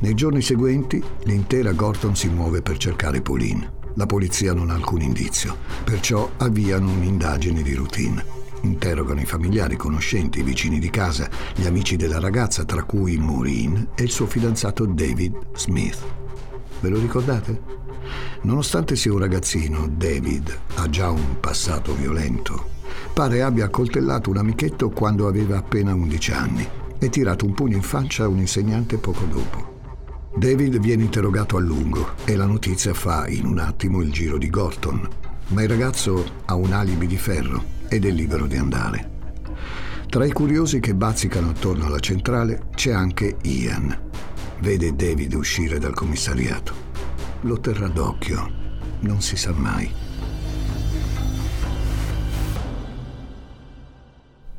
Nei 0.00 0.14
giorni 0.14 0.42
seguenti 0.42 1.02
l'intera 1.24 1.72
Gorton 1.72 2.14
si 2.14 2.28
muove 2.28 2.62
per 2.62 2.76
cercare 2.76 3.20
Pauline. 3.20 3.76
La 3.94 4.06
polizia 4.06 4.52
non 4.52 4.70
ha 4.70 4.74
alcun 4.74 5.00
indizio, 5.00 5.56
perciò 5.82 6.30
avviano 6.36 6.90
un'indagine 6.90 7.62
di 7.62 7.74
routine. 7.74 8.24
Interrogano 8.62 9.20
i 9.20 9.26
familiari, 9.26 9.74
i 9.74 9.76
conoscenti, 9.78 10.40
i 10.40 10.44
vicini 10.44 10.78
di 10.78 10.90
casa, 10.90 11.28
gli 11.54 11.66
amici 11.66 11.96
della 11.96 12.20
ragazza, 12.20 12.64
tra 12.64 12.84
cui 12.84 13.16
Maureen 13.18 13.88
e 13.94 14.02
il 14.04 14.10
suo 14.10 14.26
fidanzato 14.26 14.86
David 14.86 15.36
Smith. 15.56 15.98
Ve 16.80 16.88
lo 16.88 16.98
ricordate? 16.98 17.76
Nonostante 18.42 18.94
sia 18.94 19.12
un 19.12 19.18
ragazzino, 19.18 19.88
David 19.88 20.56
ha 20.76 20.88
già 20.88 21.10
un 21.10 21.40
passato 21.40 21.94
violento. 21.94 22.76
Pare 23.12 23.42
abbia 23.42 23.64
accoltellato 23.64 24.30
un 24.30 24.36
amichetto 24.36 24.90
quando 24.90 25.26
aveva 25.26 25.58
appena 25.58 25.94
11 25.94 26.32
anni 26.32 26.68
e 26.98 27.08
tirato 27.08 27.44
un 27.44 27.54
pugno 27.54 27.76
in 27.76 27.82
faccia 27.82 28.24
a 28.24 28.28
un 28.28 28.38
insegnante 28.38 28.96
poco 28.96 29.24
dopo. 29.24 29.76
David 30.36 30.78
viene 30.78 31.02
interrogato 31.02 31.56
a 31.56 31.60
lungo 31.60 32.10
e 32.24 32.36
la 32.36 32.46
notizia 32.46 32.94
fa 32.94 33.26
in 33.26 33.44
un 33.44 33.58
attimo 33.58 34.02
il 34.02 34.12
giro 34.12 34.38
di 34.38 34.48
Gorton, 34.48 35.08
ma 35.48 35.62
il 35.62 35.68
ragazzo 35.68 36.24
ha 36.44 36.54
un 36.54 36.72
alibi 36.72 37.06
di 37.06 37.16
ferro 37.16 37.76
ed 37.88 38.04
è 38.04 38.10
libero 38.10 38.46
di 38.46 38.56
andare. 38.56 39.16
Tra 40.08 40.24
i 40.24 40.32
curiosi 40.32 40.80
che 40.80 40.94
bazzicano 40.94 41.50
attorno 41.50 41.86
alla 41.86 41.98
centrale 41.98 42.68
c'è 42.74 42.92
anche 42.92 43.36
Ian. 43.42 44.06
Vede 44.60 44.94
David 44.94 45.34
uscire 45.34 45.78
dal 45.78 45.94
commissariato. 45.94 46.72
Lo 47.42 47.58
terrà 47.60 47.88
d'occhio, 47.88 48.50
non 49.00 49.20
si 49.20 49.36
sa 49.36 49.52
mai. 49.52 49.90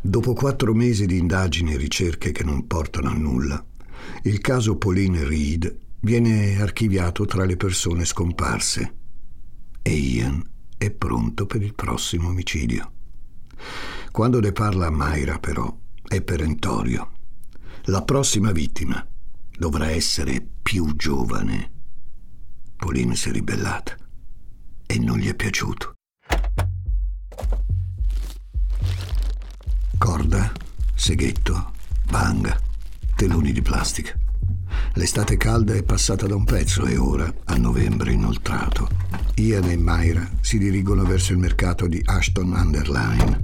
Dopo 0.01 0.33
quattro 0.33 0.73
mesi 0.73 1.05
di 1.05 1.17
indagini 1.17 1.73
e 1.73 1.77
ricerche 1.77 2.31
che 2.31 2.43
non 2.43 2.67
portano 2.67 3.09
a 3.09 3.13
nulla, 3.13 3.63
il 4.23 4.39
caso 4.39 4.77
Pauline 4.77 5.25
Reed 5.25 5.77
viene 6.01 6.61
archiviato 6.61 7.25
tra 7.25 7.43
le 7.43 7.57
persone 7.57 8.05
scomparse 8.05 8.95
e 9.81 9.91
Ian 9.91 10.41
è 10.77 10.89
pronto 10.91 11.45
per 11.45 11.61
il 11.61 11.73
prossimo 11.73 12.29
omicidio. 12.29 12.91
Quando 14.11 14.39
ne 14.39 14.53
parla 14.53 14.87
a 14.87 14.91
Mayra, 14.91 15.37
però, 15.37 15.77
è 16.07 16.21
perentorio. 16.21 17.11
La 17.85 18.01
prossima 18.03 18.53
vittima 18.53 19.05
dovrà 19.57 19.89
essere 19.89 20.45
più 20.61 20.95
giovane. 20.95 21.71
Pauline 22.77 23.15
si 23.15 23.27
è 23.27 23.31
ribellata 23.33 23.97
e 24.85 24.97
non 24.97 25.17
gli 25.17 25.27
è 25.27 25.35
piaciuto. 25.35 25.95
Corda, 29.99 30.49
seghetto, 30.95 31.73
banga, 32.09 32.57
teloni 33.17 33.51
di 33.51 33.61
plastica. 33.61 34.17
L'estate 34.93 35.35
calda 35.35 35.73
è 35.73 35.83
passata 35.83 36.25
da 36.25 36.37
un 36.37 36.45
pezzo 36.45 36.85
e 36.85 36.95
ora, 36.95 37.31
a 37.43 37.57
novembre 37.57 38.13
inoltrato, 38.13 38.87
Ian 39.35 39.69
e 39.69 39.75
Myra 39.77 40.27
si 40.39 40.57
dirigono 40.57 41.03
verso 41.03 41.33
il 41.33 41.37
mercato 41.37 41.85
di 41.85 42.01
Ashton 42.01 42.53
Underline, 42.53 43.39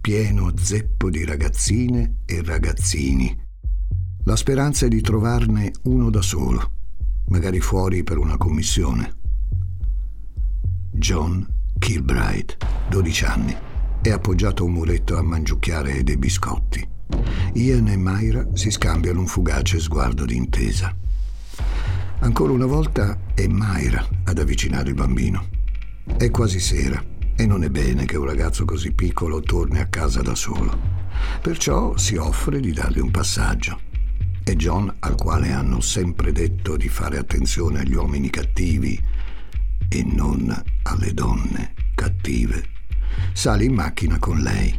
pieno 0.00 0.52
zeppo 0.56 1.08
di 1.08 1.24
ragazzine 1.24 2.16
e 2.26 2.42
ragazzini. 2.42 3.40
La 4.24 4.34
speranza 4.34 4.86
è 4.86 4.88
di 4.88 5.02
trovarne 5.02 5.70
uno 5.84 6.10
da 6.10 6.20
solo, 6.20 6.68
magari 7.28 7.60
fuori 7.60 8.02
per 8.02 8.18
una 8.18 8.36
commissione. 8.36 9.18
John 10.90 11.46
Kilbride, 11.78 12.56
12 12.90 13.24
anni, 13.24 13.56
è 14.02 14.10
appoggiato 14.10 14.64
a 14.64 14.66
un 14.66 14.72
muretto 14.72 15.16
a 15.16 15.22
mangiucchiare 15.22 16.02
dei 16.02 16.16
biscotti. 16.16 16.84
Ian 17.54 17.86
e 17.86 17.96
Myra 17.96 18.48
si 18.54 18.70
scambiano 18.70 19.20
un 19.20 19.28
fugace 19.28 19.78
sguardo 19.78 20.24
di 20.24 20.34
intesa. 20.34 20.94
Ancora 22.18 22.52
una 22.52 22.66
volta 22.66 23.16
è 23.32 23.46
Myra 23.48 24.04
ad 24.24 24.38
avvicinare 24.38 24.88
il 24.88 24.94
bambino. 24.94 25.48
È 26.16 26.30
quasi 26.30 26.58
sera 26.58 27.02
e 27.36 27.46
non 27.46 27.62
è 27.62 27.70
bene 27.70 28.04
che 28.04 28.16
un 28.16 28.24
ragazzo 28.24 28.64
così 28.64 28.92
piccolo 28.92 29.40
torni 29.40 29.78
a 29.78 29.86
casa 29.86 30.20
da 30.20 30.34
solo. 30.34 30.76
Perciò 31.40 31.96
si 31.96 32.16
offre 32.16 32.58
di 32.58 32.72
dargli 32.72 32.98
un 32.98 33.10
passaggio. 33.12 33.80
E 34.42 34.56
John, 34.56 34.92
al 34.98 35.14
quale 35.14 35.52
hanno 35.52 35.80
sempre 35.80 36.32
detto 36.32 36.76
di 36.76 36.88
fare 36.88 37.18
attenzione 37.18 37.80
agli 37.80 37.94
uomini 37.94 38.30
cattivi 38.30 39.00
e 39.88 40.02
non 40.04 40.60
alle 40.82 41.14
donne 41.14 41.74
cattive, 41.94 42.64
sale 43.32 43.64
in 43.64 43.74
macchina 43.74 44.18
con 44.18 44.38
lei. 44.38 44.78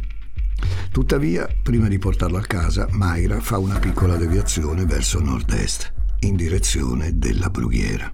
Tuttavia, 0.90 1.48
prima 1.62 1.88
di 1.88 1.98
portarlo 1.98 2.38
a 2.38 2.42
casa, 2.42 2.86
Mayra 2.90 3.40
fa 3.40 3.58
una 3.58 3.78
piccola 3.78 4.16
deviazione 4.16 4.84
verso 4.84 5.20
nord-est, 5.20 5.92
in 6.20 6.36
direzione 6.36 7.18
della 7.18 7.50
brughiera. 7.50 8.12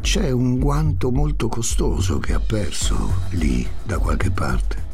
C'è 0.00 0.30
un 0.30 0.58
guanto 0.58 1.10
molto 1.10 1.48
costoso 1.48 2.18
che 2.18 2.32
ha 2.32 2.40
perso 2.40 3.22
lì 3.30 3.66
da 3.84 3.98
qualche 3.98 4.30
parte. 4.30 4.84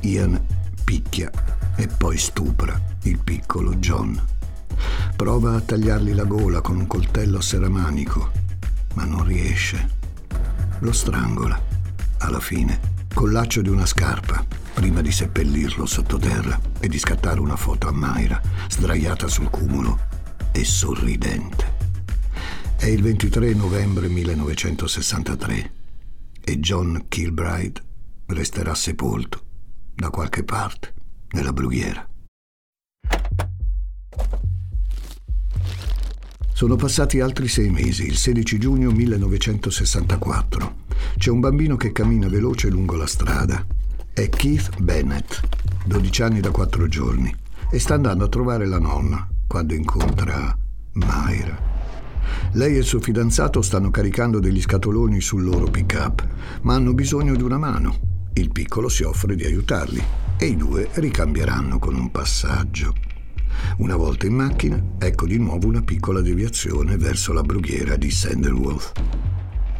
Ian 0.00 0.40
picchia 0.82 1.30
e 1.76 1.86
poi 1.86 2.18
stupra 2.18 2.80
il 3.02 3.18
piccolo 3.18 3.76
John. 3.76 4.20
Prova 5.14 5.54
a 5.54 5.60
tagliargli 5.60 6.12
la 6.14 6.24
gola 6.24 6.60
con 6.60 6.76
un 6.76 6.86
coltello 6.86 7.38
a 7.38 7.42
seramanico, 7.42 8.30
ma 8.94 9.04
non 9.04 9.24
riesce. 9.24 9.98
Lo 10.80 10.92
strangola, 10.92 11.60
alla 12.20 12.40
fine, 12.40 12.80
col 13.12 13.32
laccio 13.32 13.60
di 13.62 13.68
una 13.68 13.86
scarpa 13.86 14.44
prima 14.72 15.00
di 15.02 15.12
seppellirlo 15.12 15.84
sottoterra 15.84 16.58
e 16.78 16.88
di 16.88 16.98
scattare 16.98 17.40
una 17.40 17.56
foto 17.56 17.88
a 17.88 17.92
Mayra, 17.92 18.40
sdraiata 18.68 19.28
sul 19.28 19.50
cumulo 19.50 19.98
e 20.52 20.64
sorridente. 20.64 21.78
È 22.76 22.86
il 22.86 23.02
23 23.02 23.52
novembre 23.54 24.08
1963 24.08 25.72
e 26.40 26.58
John 26.60 27.04
Kilbride 27.08 27.82
resterà 28.26 28.74
sepolto 28.74 29.42
da 29.94 30.08
qualche 30.10 30.44
parte 30.44 30.94
nella 31.32 31.52
brughiera. 31.52 32.08
Sono 36.52 36.76
passati 36.76 37.20
altri 37.20 37.48
sei 37.48 37.70
mesi, 37.70 38.06
il 38.06 38.16
16 38.16 38.58
giugno 38.58 38.90
1964. 38.90 40.79
C'è 41.16 41.30
un 41.30 41.40
bambino 41.40 41.76
che 41.76 41.92
cammina 41.92 42.28
veloce 42.28 42.68
lungo 42.68 42.96
la 42.96 43.06
strada 43.06 43.64
è 44.12 44.28
Keith 44.28 44.80
Bennett, 44.80 45.40
12 45.86 46.22
anni 46.22 46.40
da 46.40 46.50
4 46.50 46.88
giorni, 46.88 47.34
e 47.70 47.78
sta 47.78 47.94
andando 47.94 48.24
a 48.24 48.28
trovare 48.28 48.66
la 48.66 48.78
nonna 48.78 49.26
quando 49.46 49.72
incontra 49.74 50.54
Myra. 50.92 51.68
Lei 52.52 52.74
e 52.74 52.78
il 52.78 52.84
suo 52.84 53.00
fidanzato 53.00 53.62
stanno 53.62 53.90
caricando 53.90 54.40
degli 54.40 54.60
scatoloni 54.60 55.20
sul 55.20 55.44
loro 55.44 55.70
pick-up, 55.70 56.26
ma 56.62 56.74
hanno 56.74 56.92
bisogno 56.92 57.34
di 57.34 57.42
una 57.42 57.56
mano. 57.56 58.28
Il 58.34 58.50
piccolo 58.50 58.88
si 58.88 59.04
offre 59.04 59.36
di 59.36 59.44
aiutarli 59.44 60.02
e 60.36 60.46
i 60.46 60.56
due 60.56 60.88
ricambieranno 60.92 61.78
con 61.78 61.94
un 61.94 62.10
passaggio. 62.10 62.94
Una 63.78 63.96
volta 63.96 64.26
in 64.26 64.34
macchina, 64.34 64.82
ecco 64.98 65.26
di 65.26 65.38
nuovo 65.38 65.66
una 65.66 65.82
piccola 65.82 66.20
deviazione 66.20 66.96
verso 66.96 67.32
la 67.32 67.42
brughiera 67.42 67.96
di 67.96 68.10
Sanderworth. 68.10 69.29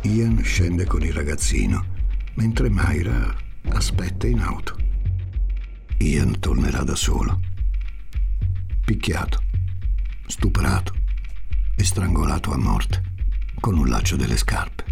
Ian 0.02 0.42
scende 0.42 0.86
con 0.86 1.02
il 1.02 1.12
ragazzino, 1.12 1.84
mentre 2.34 2.68
Myra 2.70 3.36
aspetta 3.68 4.26
in 4.26 4.40
auto. 4.40 4.74
Ian 5.98 6.38
tornerà 6.38 6.82
da 6.82 6.94
solo. 6.94 7.38
Picchiato, 8.82 9.42
stuprato 10.26 10.94
e 11.76 11.84
strangolato 11.84 12.50
a 12.52 12.56
morte 12.56 13.02
con 13.60 13.76
un 13.76 13.88
laccio 13.88 14.16
delle 14.16 14.38
scarpe. 14.38 14.84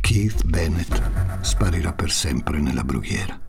Keith 0.00 0.44
Bennett 0.44 1.42
sparirà 1.42 1.92
per 1.92 2.10
sempre 2.10 2.58
nella 2.58 2.82
brughiera. 2.82 3.40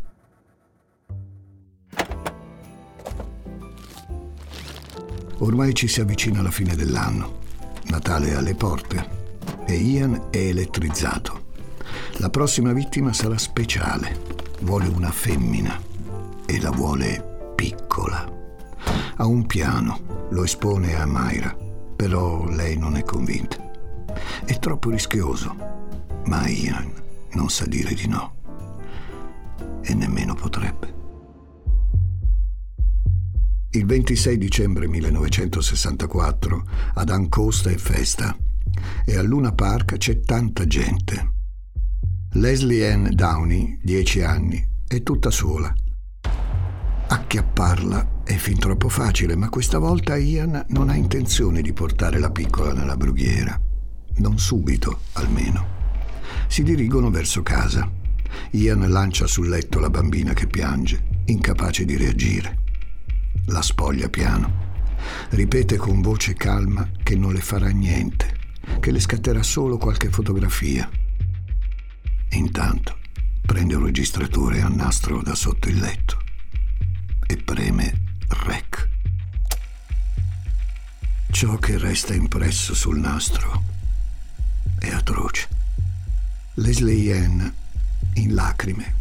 Ormai 5.39 5.73
ci 5.73 5.87
si 5.87 6.01
avvicina 6.01 6.41
alla 6.41 6.51
fine 6.51 6.75
dell'anno. 6.75 7.39
Natale 7.85 8.35
alle 8.35 8.53
porte 8.53 9.18
e 9.69 9.75
Ian 9.75 10.27
è 10.31 10.37
elettrizzato 10.37 11.47
la 12.17 12.29
prossima 12.29 12.73
vittima 12.73 13.13
sarà 13.13 13.37
speciale. 13.37 14.19
Vuole 14.61 14.87
una 14.87 15.11
femmina 15.11 15.79
e 16.45 16.59
la 16.59 16.69
vuole 16.69 17.53
piccola. 17.55 18.29
Ha 19.15 19.25
un 19.25 19.45
piano, 19.45 20.27
lo 20.29 20.43
espone 20.43 20.95
a 20.95 21.05
Mayra, 21.05 21.55
però 21.95 22.45
lei 22.49 22.77
non 22.77 22.97
è 22.97 23.03
convinta. 23.03 23.57
È 24.43 24.57
troppo 24.59 24.89
rischioso, 24.89 25.55
ma 26.25 26.47
Ian 26.47 26.91
non 27.33 27.49
sa 27.49 27.65
dire 27.65 27.93
di 27.93 28.07
no. 28.07 28.35
E 29.81 29.93
nemmeno 29.93 30.35
potrebbe. 30.35 30.97
Il 33.71 33.85
26 33.85 34.37
dicembre 34.37 34.87
1964 34.87 36.63
ad 36.95 37.09
Ancosta 37.09 37.69
è 37.69 37.75
festa 37.75 38.35
e 39.05 39.15
a 39.15 39.21
Luna 39.21 39.53
Park 39.53 39.97
c'è 39.97 40.19
tanta 40.19 40.65
gente. 40.65 41.37
Leslie 42.33 42.93
Ann 42.93 43.07
Downey, 43.09 43.79
10 43.81 44.21
anni, 44.21 44.63
è 44.87 45.01
tutta 45.01 45.31
sola. 45.31 45.73
Acchiapparla 47.07 48.21
è 48.23 48.35
fin 48.35 48.59
troppo 48.59 48.87
facile, 48.87 49.35
ma 49.35 49.49
questa 49.49 49.79
volta 49.79 50.15
Ian 50.15 50.63
non 50.69 50.89
ha 50.89 50.95
intenzione 50.95 51.63
di 51.63 51.73
portare 51.73 52.19
la 52.19 52.29
piccola 52.29 52.71
nella 52.71 52.95
brughiera. 52.95 53.59
Non 54.17 54.37
subito, 54.37 54.99
almeno. 55.13 55.77
Si 56.47 56.61
dirigono 56.61 57.09
verso 57.09 57.41
casa. 57.41 57.89
Ian 58.51 58.87
lancia 58.91 59.25
sul 59.25 59.49
letto 59.49 59.79
la 59.79 59.89
bambina 59.89 60.33
che 60.33 60.45
piange, 60.45 61.23
incapace 61.25 61.83
di 61.83 61.97
reagire. 61.97 62.59
La 63.47 63.63
spoglia 63.63 64.07
piano. 64.07 64.67
Ripete 65.29 65.77
con 65.77 66.01
voce 66.01 66.35
calma 66.35 66.87
che 67.01 67.15
non 67.15 67.33
le 67.33 67.41
farà 67.41 67.69
niente 67.69 68.37
che 68.79 68.91
le 68.91 68.99
scatterà 68.99 69.43
solo 69.43 69.77
qualche 69.77 70.09
fotografia. 70.09 70.89
Intanto 72.31 72.97
prende 73.45 73.75
un 73.75 73.85
registratore 73.85 74.61
a 74.61 74.67
nastro 74.67 75.21
da 75.21 75.33
sotto 75.33 75.67
il 75.69 75.79
letto 75.79 76.21
e 77.25 77.37
preme 77.37 78.01
REC. 78.27 78.89
Ciò 81.31 81.57
che 81.57 81.77
resta 81.77 82.13
impresso 82.13 82.73
sul 82.73 82.99
nastro 82.99 83.63
è 84.77 84.89
atroce. 84.89 85.47
Leslie 86.55 87.17
Ann, 87.17 87.47
in 88.13 88.33
lacrime, 88.33 88.95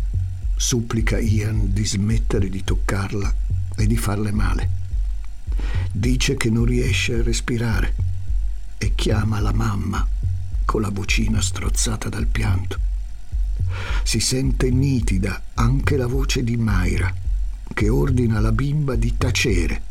supplica 0.56 1.18
Ian 1.18 1.72
di 1.72 1.84
smettere 1.84 2.48
di 2.48 2.64
toccarla 2.64 3.34
e 3.76 3.86
di 3.86 3.96
farle 3.96 4.32
male. 4.32 4.70
Dice 5.92 6.36
che 6.36 6.50
non 6.50 6.64
riesce 6.64 7.14
a 7.14 7.22
respirare 7.22 7.94
e 8.78 8.94
chiama 8.94 9.40
la 9.40 9.52
mamma 9.52 10.06
con 10.64 10.80
la 10.80 10.90
vocina 10.90 11.40
strozzata 11.40 12.08
dal 12.08 12.26
pianto. 12.26 12.78
Si 14.02 14.20
sente 14.20 14.70
nitida 14.70 15.42
anche 15.54 15.96
la 15.96 16.06
voce 16.06 16.42
di 16.44 16.56
Mayra, 16.56 17.12
che 17.74 17.88
ordina 17.88 18.38
alla 18.38 18.52
bimba 18.52 18.94
di 18.94 19.16
tacere 19.16 19.82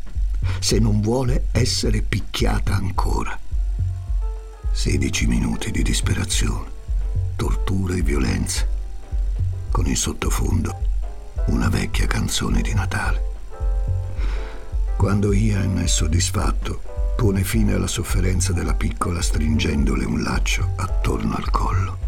se 0.60 0.78
non 0.78 1.00
vuole 1.00 1.46
essere 1.52 2.02
picchiata 2.02 2.74
ancora. 2.74 3.38
16 4.70 5.26
minuti 5.26 5.70
di 5.70 5.82
disperazione, 5.82 6.70
tortura 7.36 7.94
e 7.94 8.02
violenza, 8.02 8.66
con 9.70 9.86
in 9.86 9.96
sottofondo 9.96 10.86
una 11.46 11.68
vecchia 11.68 12.06
canzone 12.06 12.60
di 12.62 12.72
Natale. 12.74 13.26
Quando 14.96 15.32
Ian 15.32 15.78
è 15.78 15.86
soddisfatto, 15.86 16.97
pone 17.18 17.42
fine 17.42 17.72
alla 17.72 17.88
sofferenza 17.88 18.52
della 18.52 18.74
piccola 18.74 19.20
stringendole 19.20 20.04
un 20.04 20.22
laccio 20.22 20.74
attorno 20.76 21.34
al 21.34 21.50
collo. 21.50 21.98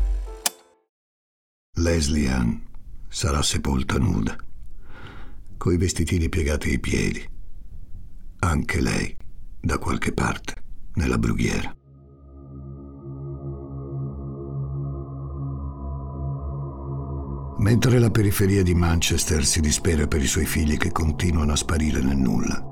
Leslie 1.79 2.31
Ann 2.31 2.53
sarà 3.09 3.43
sepolta 3.43 3.99
nuda, 3.99 4.37
coi 5.57 5.77
vestitini 5.79 6.29
piegati 6.29 6.69
ai 6.69 6.79
piedi. 6.79 7.29
Anche 8.39 8.81
lei, 8.81 9.17
da 9.61 9.79
qualche 9.79 10.13
parte, 10.13 10.55
nella 10.95 11.19
brughiera. 11.19 11.75
Mentre 17.59 17.99
la 17.99 18.11
periferia 18.11 18.63
di 18.63 18.75
Manchester 18.75 19.45
si 19.45 19.61
dispera 19.61 20.07
per 20.07 20.23
i 20.23 20.29
suoi 20.29 20.47
figli 20.47 20.77
che 20.77 20.93
continuano 20.93 21.51
a 21.51 21.57
sparire 21.57 22.01
nel 22.01 22.17
nulla, 22.17 22.70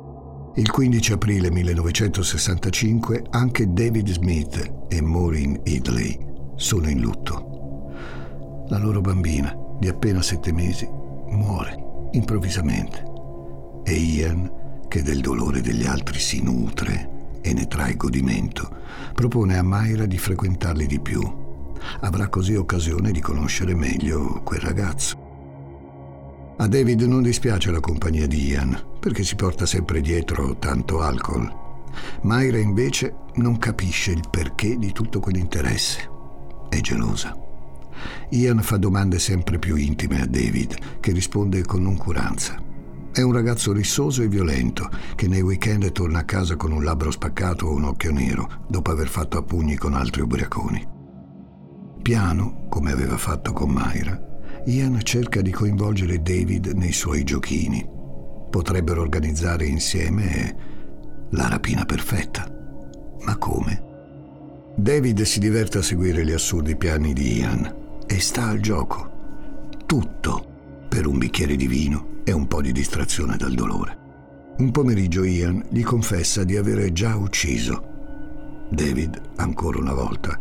il 0.59 0.73
15 0.73 1.13
aprile 1.13 1.53
1965 1.53 3.27
anche 3.31 3.73
David 3.73 4.11
Smith 4.11 4.87
e 4.89 5.01
Maureen 5.01 5.61
Idley 5.63 6.19
sono 6.57 6.89
in 6.89 7.01
lutto. 7.01 8.67
La 8.67 8.79
loro 8.79 9.01
bambina, 9.01 9.57
di 9.79 9.87
appena 9.87 10.21
sette 10.21 10.53
mesi, 10.53 10.85
muore 11.29 11.87
improvvisamente 12.11 13.05
e 13.85 13.93
Ian, 13.93 14.51
che 14.89 15.05
del 15.05 15.21
dolore 15.21 15.61
degli 15.61 15.87
altri 15.87 16.19
si 16.19 16.43
nutre 16.43 17.37
e 17.41 17.53
ne 17.53 17.69
trae 17.69 17.95
godimento, 17.95 18.69
propone 19.15 19.57
a 19.57 19.63
Mayra 19.63 20.07
di 20.07 20.19
frequentarli 20.19 20.87
di 20.87 20.99
più. 20.99 21.23
Avrà 22.01 22.29
così 22.29 22.57
occasione 22.57 23.13
di 23.13 23.21
conoscere 23.21 23.77
meglio 23.77 24.41
quel 24.43 24.61
ragazzo. 24.61 25.28
A 26.61 26.67
David 26.67 27.03
non 27.03 27.23
dispiace 27.23 27.71
la 27.71 27.79
compagnia 27.79 28.27
di 28.27 28.49
Ian, 28.49 28.77
perché 28.99 29.23
si 29.23 29.37
porta 29.37 29.65
sempre 29.65 30.01
dietro 30.01 30.57
tanto 30.59 31.01
alcol. 31.01 31.49
Mayra 32.23 32.59
invece 32.59 33.15
non 33.35 33.59
capisce 33.59 34.11
il 34.11 34.25
perché 34.29 34.77
di 34.77 34.91
tutto 34.91 35.21
quell'interesse. 35.21 36.11
È 36.69 36.81
gelosa. 36.81 37.33
Ian 38.31 38.61
fa 38.63 38.77
domande 38.77 39.21
sempre 39.21 39.61
più 39.61 39.77
intime 39.77 40.21
a 40.21 40.27
David, 40.27 40.99
che 40.99 41.13
risponde 41.13 41.63
con 41.65 41.83
noncuranza. 41.83 42.61
È 43.13 43.23
un 43.23 43.33
ragazzo 43.33 43.73
rissoso 43.73 44.23
e 44.23 44.29
violento, 44.29 44.91
che 45.15 45.29
nei 45.29 45.43
weekend 45.43 45.93
torna 45.93 46.19
a 46.19 46.25
casa 46.25 46.57
con 46.57 46.73
un 46.73 46.83
labbro 46.83 47.13
spaccato 47.13 47.67
o 47.67 47.75
un 47.75 47.85
occhio 47.85 48.11
nero, 48.11 48.65
dopo 48.67 48.91
aver 48.91 49.07
fatto 49.07 49.39
a 49.39 49.43
pugni 49.45 49.77
con 49.77 49.95
altri 49.95 50.23
ubriaconi. 50.23 50.87
Piano, 52.03 52.67
come 52.69 52.91
aveva 52.91 53.17
fatto 53.17 53.53
con 53.53 53.71
Mayra, 53.71 54.28
Ian 54.69 55.01
cerca 55.03 55.41
di 55.41 55.51
coinvolgere 55.51 56.21
David 56.21 56.67
nei 56.75 56.93
suoi 56.93 57.25
giochini. 57.25 57.83
Potrebbero 58.51 59.01
organizzare 59.01 59.65
insieme 59.65 60.57
la 61.31 61.49
rapina 61.49 61.87
perfetta. 61.87 62.47
Ma 63.23 63.39
come? 63.39 63.83
David 64.77 65.23
si 65.23 65.39
diverte 65.39 65.79
a 65.79 65.83
seguire 65.83 66.23
gli 66.23 66.33
assurdi 66.33 66.77
piani 66.77 67.15
di 67.15 67.39
Ian 67.39 68.03
e 68.07 68.21
sta 68.21 68.49
al 68.49 68.61
gioco. 68.61 69.77
Tutto 69.87 70.47
per 70.87 71.07
un 71.07 71.17
bicchiere 71.17 71.57
di 71.57 71.67
vino 71.67 72.21
e 72.23 72.33
un 72.33 72.47
po' 72.47 72.61
di 72.61 72.71
distrazione 72.71 73.39
dal 73.39 73.55
dolore. 73.55 73.97
Un 74.59 74.71
pomeriggio 74.71 75.25
Ian 75.25 75.65
gli 75.71 75.83
confessa 75.83 76.45
di 76.45 76.59
avere 76.59 76.93
già 76.93 77.17
ucciso. 77.17 78.67
David, 78.69 79.19
ancora 79.37 79.79
una 79.79 79.95
volta, 79.95 80.39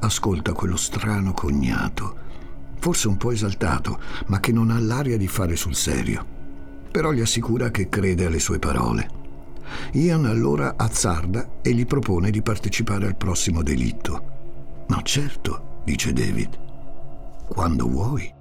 ascolta 0.00 0.52
quello 0.52 0.76
strano 0.76 1.32
cognato 1.32 2.26
forse 2.78 3.08
un 3.08 3.16
po' 3.16 3.30
esaltato, 3.30 4.00
ma 4.26 4.40
che 4.40 4.52
non 4.52 4.70
ha 4.70 4.78
l'aria 4.78 5.16
di 5.16 5.28
fare 5.28 5.56
sul 5.56 5.74
serio. 5.74 6.36
Però 6.90 7.12
gli 7.12 7.20
assicura 7.20 7.70
che 7.70 7.88
crede 7.88 8.26
alle 8.26 8.38
sue 8.38 8.58
parole. 8.58 9.16
Ian 9.92 10.24
allora 10.24 10.74
azzarda 10.76 11.60
e 11.62 11.72
gli 11.72 11.86
propone 11.86 12.30
di 12.30 12.42
partecipare 12.42 13.06
al 13.06 13.16
prossimo 13.16 13.62
delitto. 13.62 14.84
Ma 14.88 15.02
certo, 15.02 15.80
dice 15.84 16.12
David, 16.12 16.58
quando 17.48 17.88
vuoi. 17.88 18.34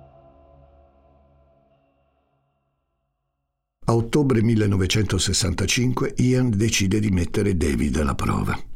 A 3.90 3.96
ottobre 3.96 4.42
1965 4.42 6.14
Ian 6.18 6.50
decide 6.50 7.00
di 7.00 7.10
mettere 7.10 7.56
David 7.56 7.98
alla 7.98 8.16
prova. 8.16 8.67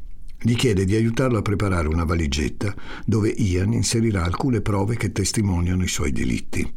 Gli 0.44 0.56
chiede 0.56 0.86
di 0.86 0.96
aiutarlo 0.96 1.38
a 1.38 1.44
preparare 1.44 1.88
una 1.88 2.04
valigetta 2.04 2.74
dove 3.06 3.30
Ian 3.30 3.74
inserirà 3.74 4.24
alcune 4.24 4.62
prove 4.62 4.98
che 4.98 5.12
testimoniano 5.12 5.84
i 5.84 5.88
suoi 5.88 6.12
delitti. 6.12 6.68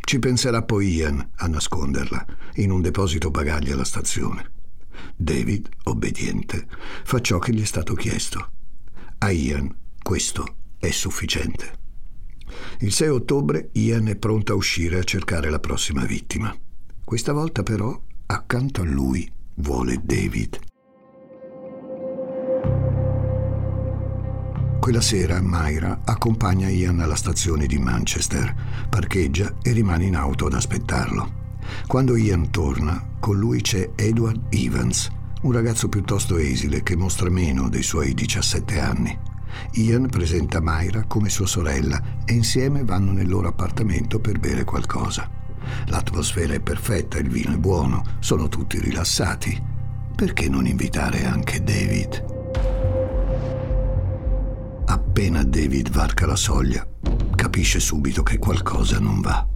Ci 0.00 0.18
penserà 0.18 0.64
poi 0.64 0.94
Ian 0.94 1.30
a 1.36 1.46
nasconderla 1.46 2.26
in 2.54 2.72
un 2.72 2.80
deposito 2.80 3.30
bagagli 3.30 3.70
alla 3.70 3.84
stazione. 3.84 4.50
David, 5.14 5.68
obbediente, 5.84 6.66
fa 7.04 7.20
ciò 7.20 7.38
che 7.38 7.52
gli 7.52 7.62
è 7.62 7.64
stato 7.64 7.94
chiesto. 7.94 8.50
A 9.18 9.30
Ian 9.30 9.72
questo 10.02 10.56
è 10.76 10.90
sufficiente. 10.90 11.84
Il 12.80 12.92
6 12.92 13.08
ottobre 13.08 13.70
Ian 13.74 14.08
è 14.08 14.16
pronto 14.16 14.52
a 14.52 14.56
uscire 14.56 14.98
a 14.98 15.04
cercare 15.04 15.48
la 15.48 15.60
prossima 15.60 16.04
vittima. 16.04 16.52
Questa 17.04 17.32
volta 17.32 17.62
però, 17.62 18.00
accanto 18.26 18.82
a 18.82 18.84
lui, 18.84 19.30
vuole 19.54 20.00
David. 20.02 20.58
Quella 24.86 25.00
sera 25.00 25.40
Myra 25.42 26.02
accompagna 26.04 26.68
Ian 26.68 27.00
alla 27.00 27.16
stazione 27.16 27.66
di 27.66 27.76
Manchester, 27.76 28.54
parcheggia 28.88 29.56
e 29.60 29.72
rimane 29.72 30.04
in 30.04 30.14
auto 30.14 30.46
ad 30.46 30.52
aspettarlo. 30.52 31.56
Quando 31.88 32.14
Ian 32.14 32.52
torna, 32.52 33.04
con 33.18 33.36
lui 33.36 33.62
c'è 33.62 33.90
Edward 33.96 34.42
Evans, 34.50 35.10
un 35.42 35.50
ragazzo 35.50 35.88
piuttosto 35.88 36.36
esile 36.36 36.84
che 36.84 36.94
mostra 36.94 37.28
meno 37.30 37.68
dei 37.68 37.82
suoi 37.82 38.14
17 38.14 38.78
anni. 38.78 39.18
Ian 39.72 40.06
presenta 40.06 40.60
Myra 40.62 41.02
come 41.08 41.30
sua 41.30 41.46
sorella 41.46 42.00
e 42.24 42.34
insieme 42.34 42.84
vanno 42.84 43.10
nel 43.10 43.28
loro 43.28 43.48
appartamento 43.48 44.20
per 44.20 44.38
bere 44.38 44.62
qualcosa. 44.62 45.28
L'atmosfera 45.86 46.54
è 46.54 46.60
perfetta, 46.60 47.18
il 47.18 47.28
vino 47.28 47.52
è 47.52 47.58
buono, 47.58 48.04
sono 48.20 48.46
tutti 48.48 48.78
rilassati. 48.78 49.60
Perché 50.14 50.48
non 50.48 50.64
invitare 50.64 51.24
anche 51.24 51.60
David? 51.60 52.35
Appena 55.16 55.42
David 55.42 55.88
varca 55.92 56.26
la 56.26 56.36
soglia, 56.36 56.86
capisce 57.36 57.80
subito 57.80 58.22
che 58.22 58.36
qualcosa 58.36 58.98
non 58.98 59.22
va. 59.22 59.48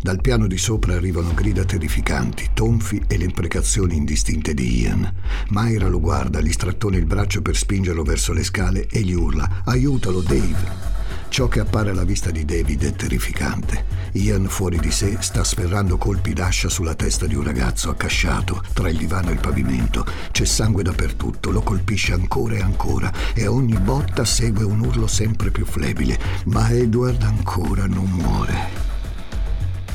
Dal 0.00 0.20
piano 0.20 0.46
di 0.46 0.56
sopra 0.56 0.94
arrivano 0.94 1.34
grida 1.34 1.64
terrificanti, 1.64 2.50
tonfi 2.54 3.02
e 3.08 3.16
le 3.18 3.24
imprecazioni 3.24 3.96
indistinte 3.96 4.54
di 4.54 4.82
Ian. 4.82 5.12
Myra 5.48 5.88
lo 5.88 5.98
guarda, 5.98 6.40
gli 6.40 6.52
strattona 6.52 6.96
il 6.96 7.06
braccio 7.06 7.42
per 7.42 7.56
spingerlo 7.56 8.04
verso 8.04 8.32
le 8.32 8.44
scale 8.44 8.86
e 8.86 9.00
gli 9.00 9.14
urla: 9.14 9.62
Aiutalo, 9.64 10.20
Dave! 10.20 11.03
Ciò 11.34 11.48
che 11.48 11.58
appare 11.58 11.90
alla 11.90 12.04
vista 12.04 12.30
di 12.30 12.44
David 12.44 12.84
è 12.84 12.92
terrificante. 12.92 13.86
Ian, 14.12 14.46
fuori 14.46 14.78
di 14.78 14.92
sé, 14.92 15.16
sta 15.18 15.42
sferrando 15.42 15.98
colpi 15.98 16.32
d'ascia 16.32 16.68
sulla 16.68 16.94
testa 16.94 17.26
di 17.26 17.34
un 17.34 17.42
ragazzo 17.42 17.90
accasciato 17.90 18.62
tra 18.72 18.88
il 18.88 18.96
divano 18.96 19.30
e 19.30 19.32
il 19.32 19.40
pavimento. 19.40 20.06
C'è 20.30 20.44
sangue 20.44 20.84
dappertutto, 20.84 21.50
lo 21.50 21.60
colpisce 21.62 22.12
ancora 22.12 22.54
e 22.54 22.60
ancora 22.60 23.12
e 23.34 23.46
a 23.46 23.50
ogni 23.50 23.76
botta 23.78 24.24
segue 24.24 24.62
un 24.62 24.78
urlo 24.78 25.08
sempre 25.08 25.50
più 25.50 25.66
flebile. 25.66 26.20
Ma 26.44 26.70
Edward 26.70 27.20
ancora 27.24 27.86
non 27.86 28.08
muore. 28.10 28.68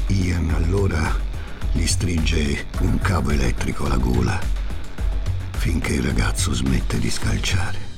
Ian 0.07 0.49
allora 0.49 1.17
gli 1.71 1.85
stringe 1.85 2.65
un 2.79 2.99
cavo 2.99 3.29
elettrico 3.29 3.85
alla 3.85 3.95
gola 3.95 4.37
finché 5.51 5.93
il 5.93 6.03
ragazzo 6.03 6.53
smette 6.53 6.99
di 6.99 7.09
scalciare. 7.09 7.88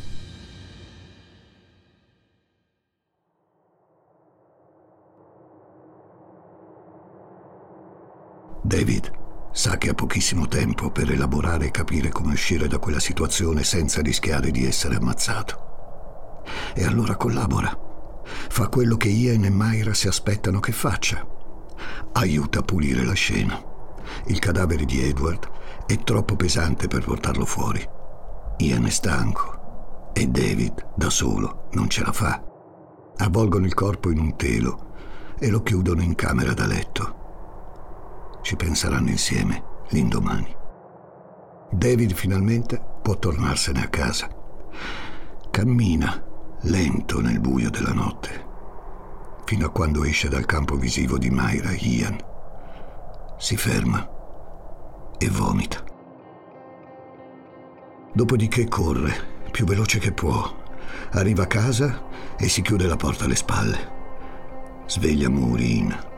David 8.71 9.11
sa 9.51 9.77
che 9.77 9.89
ha 9.89 9.93
pochissimo 9.93 10.47
tempo 10.47 10.91
per 10.91 11.11
elaborare 11.11 11.65
e 11.65 11.71
capire 11.71 12.07
come 12.07 12.31
uscire 12.31 12.69
da 12.69 12.79
quella 12.79 13.01
situazione 13.01 13.65
senza 13.65 14.01
rischiare 14.01 14.49
di 14.49 14.65
essere 14.65 14.95
ammazzato. 14.95 16.43
E 16.73 16.85
allora 16.85 17.17
collabora. 17.17 17.77
Fa 18.23 18.69
quello 18.69 18.95
che 18.95 19.09
Ian 19.09 19.43
e 19.43 19.49
Myra 19.51 19.93
si 19.93 20.07
aspettano 20.07 20.61
che 20.61 20.71
faccia. 20.71 21.27
Aiuta 22.13 22.59
a 22.59 22.63
pulire 22.63 23.03
la 23.03 23.11
scena. 23.11 23.61
Il 24.27 24.39
cadavere 24.39 24.85
di 24.85 25.03
Edward 25.03 25.51
è 25.85 25.97
troppo 25.97 26.37
pesante 26.37 26.87
per 26.87 27.03
portarlo 27.03 27.43
fuori. 27.43 27.85
Ian 28.59 28.85
è 28.85 28.89
stanco 28.89 30.11
e 30.13 30.27
David, 30.27 30.93
da 30.95 31.09
solo, 31.09 31.67
non 31.73 31.89
ce 31.89 32.05
la 32.05 32.13
fa. 32.13 32.41
Avvolgono 33.17 33.65
il 33.65 33.73
corpo 33.73 34.11
in 34.11 34.19
un 34.19 34.37
telo 34.37 34.93
e 35.37 35.49
lo 35.49 35.61
chiudono 35.61 36.01
in 36.01 36.15
camera 36.15 36.53
da 36.53 36.65
letto. 36.65 37.20
Ci 38.41 38.55
penseranno 38.55 39.09
insieme 39.09 39.63
l'indomani. 39.89 40.55
David 41.71 42.13
finalmente 42.13 42.81
può 43.01 43.17
tornarsene 43.17 43.83
a 43.83 43.87
casa. 43.87 44.27
Cammina 45.49 46.23
lento 46.63 47.21
nel 47.21 47.39
buio 47.39 47.69
della 47.69 47.93
notte, 47.93 48.45
fino 49.45 49.65
a 49.65 49.69
quando 49.69 50.03
esce 50.03 50.27
dal 50.27 50.45
campo 50.45 50.75
visivo 50.75 51.17
di 51.17 51.29
Myra 51.29 51.71
Ian. 51.71 52.17
Si 53.37 53.55
ferma 53.57 54.07
e 55.17 55.29
vomita. 55.29 55.83
Dopodiché 58.13 58.67
corre, 58.67 59.13
più 59.51 59.65
veloce 59.65 59.99
che 59.99 60.11
può. 60.11 60.59
Arriva 61.11 61.43
a 61.43 61.47
casa 61.47 62.03
e 62.37 62.49
si 62.49 62.61
chiude 62.61 62.87
la 62.87 62.97
porta 62.97 63.25
alle 63.25 63.35
spalle. 63.35 63.99
Sveglia 64.87 65.29
Maureen 65.29 66.09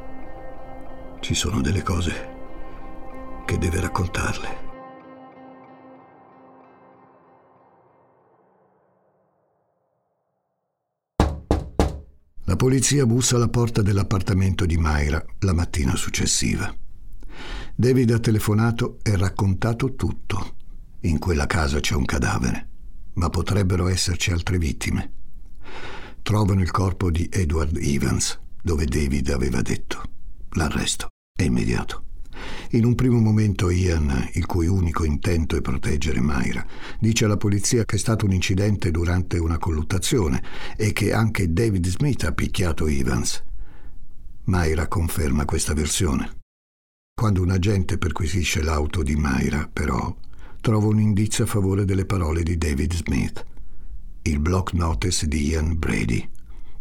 ci 1.23 1.33
sono 1.35 1.61
delle 1.61 1.81
cose 1.81 2.31
che 3.45 3.57
deve 3.57 3.79
raccontarle. 3.79 4.71
La 12.43 12.57
polizia 12.57 13.05
bussa 13.05 13.37
alla 13.37 13.47
porta 13.47 13.81
dell'appartamento 13.81 14.65
di 14.65 14.75
Mayra 14.75 15.23
la 15.39 15.53
mattina 15.53 15.95
successiva. 15.95 16.75
David 17.73 18.11
ha 18.11 18.19
telefonato 18.19 18.99
e 19.01 19.15
raccontato 19.15 19.95
tutto. 19.95 20.55
In 21.01 21.19
quella 21.19 21.47
casa 21.47 21.79
c'è 21.79 21.95
un 21.95 22.03
cadavere, 22.03 22.67
ma 23.13 23.29
potrebbero 23.29 23.87
esserci 23.87 24.31
altre 24.31 24.57
vittime. 24.57 25.11
Trovano 26.21 26.61
il 26.61 26.71
corpo 26.71 27.09
di 27.09 27.29
Edward 27.31 27.77
Evans, 27.77 28.37
dove 28.61 28.83
David 28.85 29.29
aveva 29.29 29.61
detto. 29.61 30.01
L'arresto 30.55 31.12
è 31.43 31.47
immediato. 31.47 32.01
In 32.71 32.85
un 32.85 32.95
primo 32.95 33.19
momento 33.19 33.69
Ian, 33.69 34.29
il 34.33 34.45
cui 34.45 34.67
unico 34.67 35.03
intento 35.03 35.55
è 35.55 35.61
proteggere 35.61 36.19
Myra, 36.21 36.65
dice 36.99 37.25
alla 37.25 37.37
polizia 37.37 37.85
che 37.85 37.95
è 37.95 37.99
stato 37.99 38.25
un 38.25 38.33
incidente 38.33 38.89
durante 38.89 39.37
una 39.37 39.59
colluttazione 39.59 40.41
e 40.75 40.91
che 40.93 41.13
anche 41.13 41.53
David 41.53 41.87
Smith 41.87 42.23
ha 42.23 42.31
picchiato 42.31 42.87
Evans. 42.87 43.43
Myra 44.45 44.87
conferma 44.87 45.45
questa 45.45 45.73
versione. 45.73 46.39
Quando 47.13 47.43
un 47.43 47.51
agente 47.51 47.97
perquisisce 47.99 48.63
l'auto 48.63 49.03
di 49.03 49.15
Myra, 49.15 49.69
però, 49.71 50.15
trova 50.59 50.87
un 50.87 50.99
indizio 50.99 51.43
a 51.43 51.47
favore 51.47 51.85
delle 51.85 52.05
parole 52.05 52.41
di 52.41 52.57
David 52.57 52.93
Smith. 52.93 53.45
Il 54.23 54.39
block 54.39 54.73
notice 54.73 55.27
di 55.27 55.49
Ian 55.49 55.77
Brady. 55.77 56.27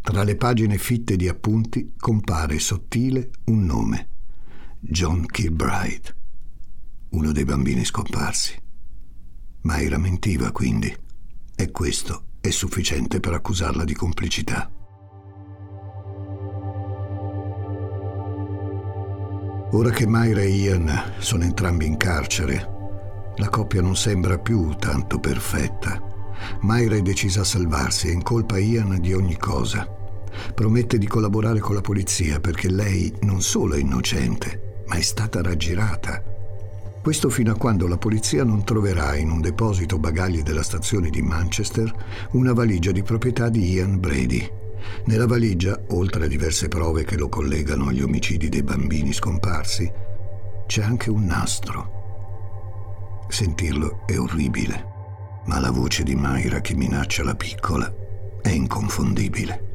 Tra 0.01 0.23
le 0.23 0.35
pagine 0.35 0.77
fitte 0.77 1.15
di 1.15 1.27
appunti 1.27 1.93
compare 1.97 2.59
sottile 2.59 3.29
un 3.45 3.63
nome. 3.63 4.07
John 4.85 5.25
Kilbride, 5.25 6.15
uno 7.11 7.31
dei 7.31 7.45
bambini 7.45 7.85
scomparsi. 7.85 8.53
Mayra 9.61 9.97
mentiva 9.97 10.51
quindi, 10.51 10.93
e 11.55 11.71
questo 11.71 12.25
è 12.41 12.49
sufficiente 12.49 13.21
per 13.21 13.33
accusarla 13.33 13.85
di 13.85 13.93
complicità. 13.93 14.69
Ora 19.71 19.89
che 19.89 20.05
Mayra 20.05 20.41
e 20.41 20.49
Ian 20.49 21.13
sono 21.17 21.43
entrambi 21.43 21.85
in 21.85 21.95
carcere, 21.95 22.69
la 23.37 23.47
coppia 23.47 23.81
non 23.81 23.95
sembra 23.95 24.37
più 24.37 24.75
tanto 24.75 25.17
perfetta. 25.17 25.99
Mayra 26.59 26.97
è 26.97 27.01
decisa 27.01 27.41
a 27.41 27.45
salvarsi 27.45 28.09
e 28.09 28.11
incolpa 28.11 28.57
Ian 28.57 28.99
di 28.99 29.13
ogni 29.13 29.37
cosa. 29.37 29.87
Promette 30.53 30.97
di 30.97 31.07
collaborare 31.07 31.59
con 31.59 31.73
la 31.73 31.81
polizia 31.81 32.41
perché 32.41 32.69
lei 32.69 33.13
non 33.21 33.41
solo 33.41 33.75
è 33.75 33.79
innocente, 33.79 34.62
ma 34.93 34.99
è 34.99 35.01
stata 35.01 35.41
raggirata. 35.41 36.21
Questo 37.01 37.31
fino 37.31 37.51
a 37.51 37.57
quando 37.57 37.87
la 37.87 37.97
polizia 37.97 38.43
non 38.43 38.63
troverà 38.63 39.15
in 39.15 39.31
un 39.31 39.41
deposito 39.41 39.97
bagagli 39.97 40.43
della 40.43 40.61
stazione 40.61 41.09
di 41.09 41.23
Manchester 41.23 41.91
una 42.33 42.53
valigia 42.53 42.91
di 42.91 43.01
proprietà 43.01 43.49
di 43.49 43.71
Ian 43.71 43.99
Brady. 43.99 44.47
Nella 45.05 45.25
valigia, 45.25 45.81
oltre 45.87 46.25
a 46.25 46.27
diverse 46.27 46.67
prove 46.67 47.05
che 47.05 47.17
lo 47.17 47.27
collegano 47.27 47.87
agli 47.87 48.03
omicidi 48.03 48.49
dei 48.49 48.61
bambini 48.61 49.13
scomparsi, 49.13 49.91
c'è 50.67 50.83
anche 50.83 51.09
un 51.09 51.25
nastro. 51.25 53.25
Sentirlo 53.29 54.03
è 54.05 54.19
orribile, 54.19 54.85
ma 55.45 55.59
la 55.59 55.71
voce 55.71 56.03
di 56.03 56.13
Mayra 56.13 56.61
che 56.61 56.75
minaccia 56.75 57.23
la 57.23 57.33
piccola 57.33 57.91
è 58.43 58.49
inconfondibile. 58.49 59.71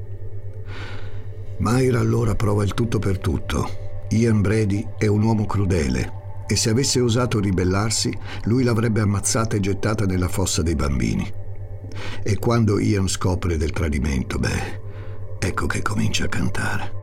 Mayra 1.58 1.98
allora 1.98 2.36
prova 2.36 2.62
il 2.62 2.72
tutto 2.72 3.00
per 3.00 3.18
tutto 3.18 3.86
Ian 4.10 4.40
Brady 4.40 4.86
è 4.96 5.06
un 5.06 5.22
uomo 5.22 5.44
crudele 5.44 6.12
e 6.46 6.56
se 6.56 6.70
avesse 6.70 6.98
osato 6.98 7.40
ribellarsi, 7.40 8.16
lui 8.44 8.62
l'avrebbe 8.62 9.02
ammazzata 9.02 9.56
e 9.56 9.60
gettata 9.60 10.06
nella 10.06 10.28
fossa 10.28 10.62
dei 10.62 10.74
bambini. 10.74 11.30
E 12.22 12.38
quando 12.38 12.78
Ian 12.78 13.06
scopre 13.06 13.58
del 13.58 13.70
tradimento, 13.70 14.38
beh, 14.38 14.80
ecco 15.38 15.66
che 15.66 15.82
comincia 15.82 16.24
a 16.24 16.28
cantare. 16.28 16.96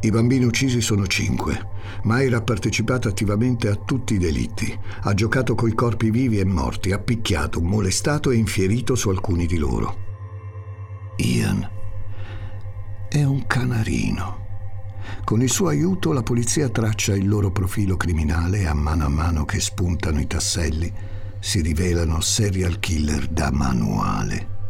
I 0.00 0.10
bambini 0.10 0.44
uccisi 0.44 0.80
sono 0.80 1.06
cinque. 1.06 1.68
Mayra 2.04 2.38
ha 2.38 2.42
partecipato 2.42 3.08
attivamente 3.08 3.68
a 3.68 3.76
tutti 3.76 4.14
i 4.14 4.18
delitti. 4.18 4.76
Ha 5.02 5.14
giocato 5.14 5.54
coi 5.54 5.74
corpi 5.74 6.10
vivi 6.10 6.40
e 6.40 6.44
morti, 6.44 6.92
ha 6.92 6.98
picchiato, 6.98 7.60
molestato 7.60 8.30
e 8.30 8.36
infierito 8.36 8.94
su 8.94 9.10
alcuni 9.10 9.46
di 9.46 9.58
loro. 9.58 9.96
Ian 11.16 11.68
è 13.08 13.22
un 13.22 13.46
canarino. 13.46 14.41
Con 15.24 15.42
il 15.42 15.50
suo 15.50 15.68
aiuto 15.68 16.12
la 16.12 16.22
polizia 16.22 16.68
traccia 16.68 17.14
il 17.14 17.28
loro 17.28 17.50
profilo 17.50 17.96
criminale 17.96 18.60
e 18.60 18.66
a 18.66 18.74
mano 18.74 19.04
a 19.04 19.08
mano 19.08 19.44
che 19.44 19.60
spuntano 19.60 20.20
i 20.20 20.26
tasselli 20.26 20.92
si 21.42 21.60
rivelano 21.60 22.20
serial 22.20 22.78
killer 22.78 23.26
da 23.26 23.50
manuale. 23.50 24.60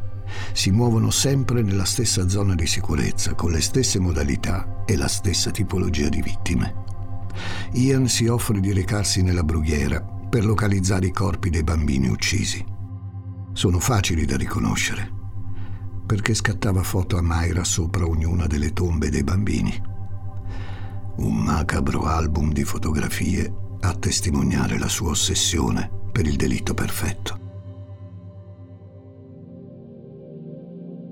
Si 0.54 0.70
muovono 0.70 1.10
sempre 1.10 1.60
nella 1.62 1.84
stessa 1.84 2.28
zona 2.28 2.54
di 2.54 2.66
sicurezza, 2.66 3.34
con 3.34 3.50
le 3.50 3.60
stesse 3.60 3.98
modalità 3.98 4.82
e 4.86 4.96
la 4.96 5.06
stessa 5.06 5.50
tipologia 5.50 6.08
di 6.08 6.22
vittime. 6.22 6.74
Ian 7.72 8.08
si 8.08 8.26
offre 8.26 8.58
di 8.60 8.72
recarsi 8.72 9.22
nella 9.22 9.42
brughiera 9.42 10.00
per 10.00 10.46
localizzare 10.46 11.06
i 11.06 11.12
corpi 11.12 11.50
dei 11.50 11.62
bambini 11.62 12.08
uccisi. 12.08 12.64
Sono 13.52 13.78
facili 13.78 14.24
da 14.24 14.38
riconoscere, 14.38 15.10
perché 16.06 16.32
scattava 16.32 16.82
foto 16.82 17.18
a 17.18 17.22
Mayra 17.22 17.64
sopra 17.64 18.06
ognuna 18.06 18.46
delle 18.46 18.72
tombe 18.72 19.10
dei 19.10 19.24
bambini 19.24 19.90
un 21.16 21.36
macabro 21.36 22.04
album 22.04 22.52
di 22.52 22.64
fotografie 22.64 23.52
a 23.80 23.94
testimoniare 23.94 24.78
la 24.78 24.88
sua 24.88 25.10
ossessione 25.10 25.90
per 26.10 26.26
il 26.26 26.36
delitto 26.36 26.74
perfetto. 26.74 27.40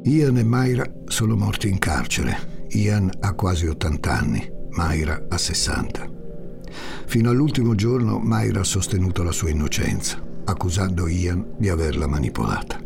Ian 0.05 0.39
e 0.39 0.45
Myra 0.45 0.91
sono 1.05 1.37
morti 1.37 1.69
in 1.69 1.79
carcere. 1.79 2.67
Ian 2.71 3.11
ha 3.21 3.35
quasi 3.35 3.67
80 3.67 4.11
anni, 4.11 4.51
Myra 4.71 5.27
ha 5.29 5.37
60. 5.37 6.09
Fino 7.07 7.31
all'ultimo 7.31 7.75
giorno 7.75 8.19
Myra 8.23 8.61
ha 8.61 8.65
sostenuto 8.65 9.23
la 9.23 9.33
sua 9.33 9.51
innocenza, 9.51 10.23
accusando 10.45 11.07
Ian 11.07 11.55
di 11.59 11.69
averla 11.69 12.07
manipolata. 12.07 12.81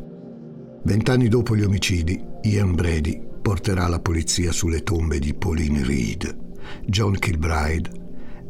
Vent'anni 0.83 1.29
dopo 1.29 1.55
gli 1.55 1.62
omicidi, 1.62 2.23
Ian 2.43 2.75
Brady 2.75 3.23
porterà 3.41 3.87
la 3.89 4.01
polizia 4.01 4.53
sulle 4.53 4.83
tombe 4.83 5.19
di 5.19 5.35
Pauline 5.35 5.85
Reed, 5.85 6.43
John 6.87 7.15
Kilbride 7.19 7.91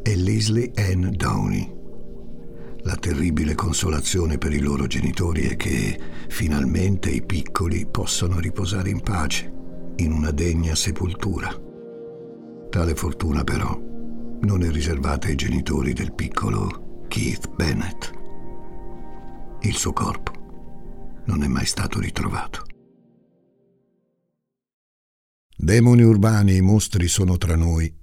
e 0.03 0.17
Leslie 0.17 0.71
Ann 0.75 1.09
Downey. 1.11 1.73
La 2.83 2.97
terribile 2.97 3.55
consolazione 3.55 4.37
per 4.37 4.53
i 4.53 4.61
loro 4.61 4.87
genitori 4.87 5.49
è 5.49 5.57
che 5.57 5.99
finalmente 6.29 7.09
i 7.09 7.25
piccoli 7.25 7.87
possano 7.87 8.39
riposare 8.39 8.91
in 8.91 9.01
pace, 9.01 9.51
in 9.97 10.13
una 10.13 10.31
degna 10.31 10.75
sepoltura. 10.75 11.49
Tale 12.69 12.95
fortuna 12.95 13.43
però 13.43 13.81
non 14.41 14.63
è 14.63 14.71
riservata 14.71 15.29
ai 15.29 15.35
genitori 15.35 15.95
del 15.95 16.13
piccolo 16.13 17.05
Keith 17.09 17.49
Bennett. 17.55 18.11
Il 19.61 19.75
suo 19.77 19.95
corpo 19.95 21.23
non 21.25 21.43
è 21.43 21.47
mai 21.47 21.65
stato 21.65 21.99
ritrovato. 22.01 22.65
Demoni 25.57 26.03
urbani 26.03 26.57
e 26.57 26.61
mostri 26.61 27.09
sono 27.09 27.39
tra 27.39 27.57
noi 27.57 28.03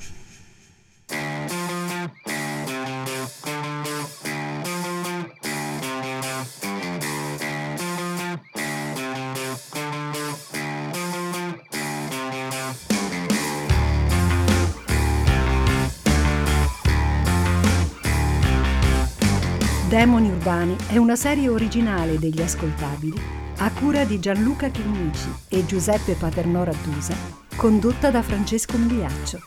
Demoni 19.91 20.29
Urbani 20.29 20.77
è 20.87 20.95
una 20.95 21.17
serie 21.17 21.49
originale 21.49 22.17
degli 22.17 22.41
ascoltabili 22.41 23.21
a 23.57 23.69
cura 23.71 24.05
di 24.05 24.21
Gianluca 24.21 24.69
Chinnici 24.69 25.27
e 25.49 25.65
Giuseppe 25.65 26.13
Paternò 26.13 26.63
Rattusa, 26.63 27.13
condotta 27.57 28.09
da 28.09 28.21
Francesco 28.21 28.77
Migliaccio. 28.77 29.41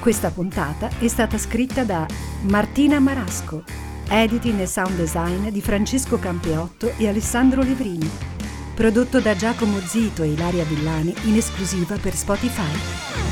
Questa 0.00 0.30
puntata 0.30 0.88
è 0.98 1.06
stata 1.08 1.36
scritta 1.36 1.84
da 1.84 2.06
Martina 2.44 2.98
Marasco, 3.00 3.64
editing 4.08 4.60
e 4.60 4.66
sound 4.66 4.96
design 4.96 5.48
di 5.48 5.60
Francesco 5.60 6.18
Campeotto 6.18 6.94
e 6.96 7.06
Alessandro 7.06 7.60
Levrini, 7.60 8.10
prodotto 8.74 9.20
da 9.20 9.36
Giacomo 9.36 9.78
Zito 9.80 10.22
e 10.22 10.28
Ilaria 10.28 10.64
Villani 10.64 11.14
in 11.24 11.36
esclusiva 11.36 11.98
per 11.98 12.14
Spotify. 12.14 13.25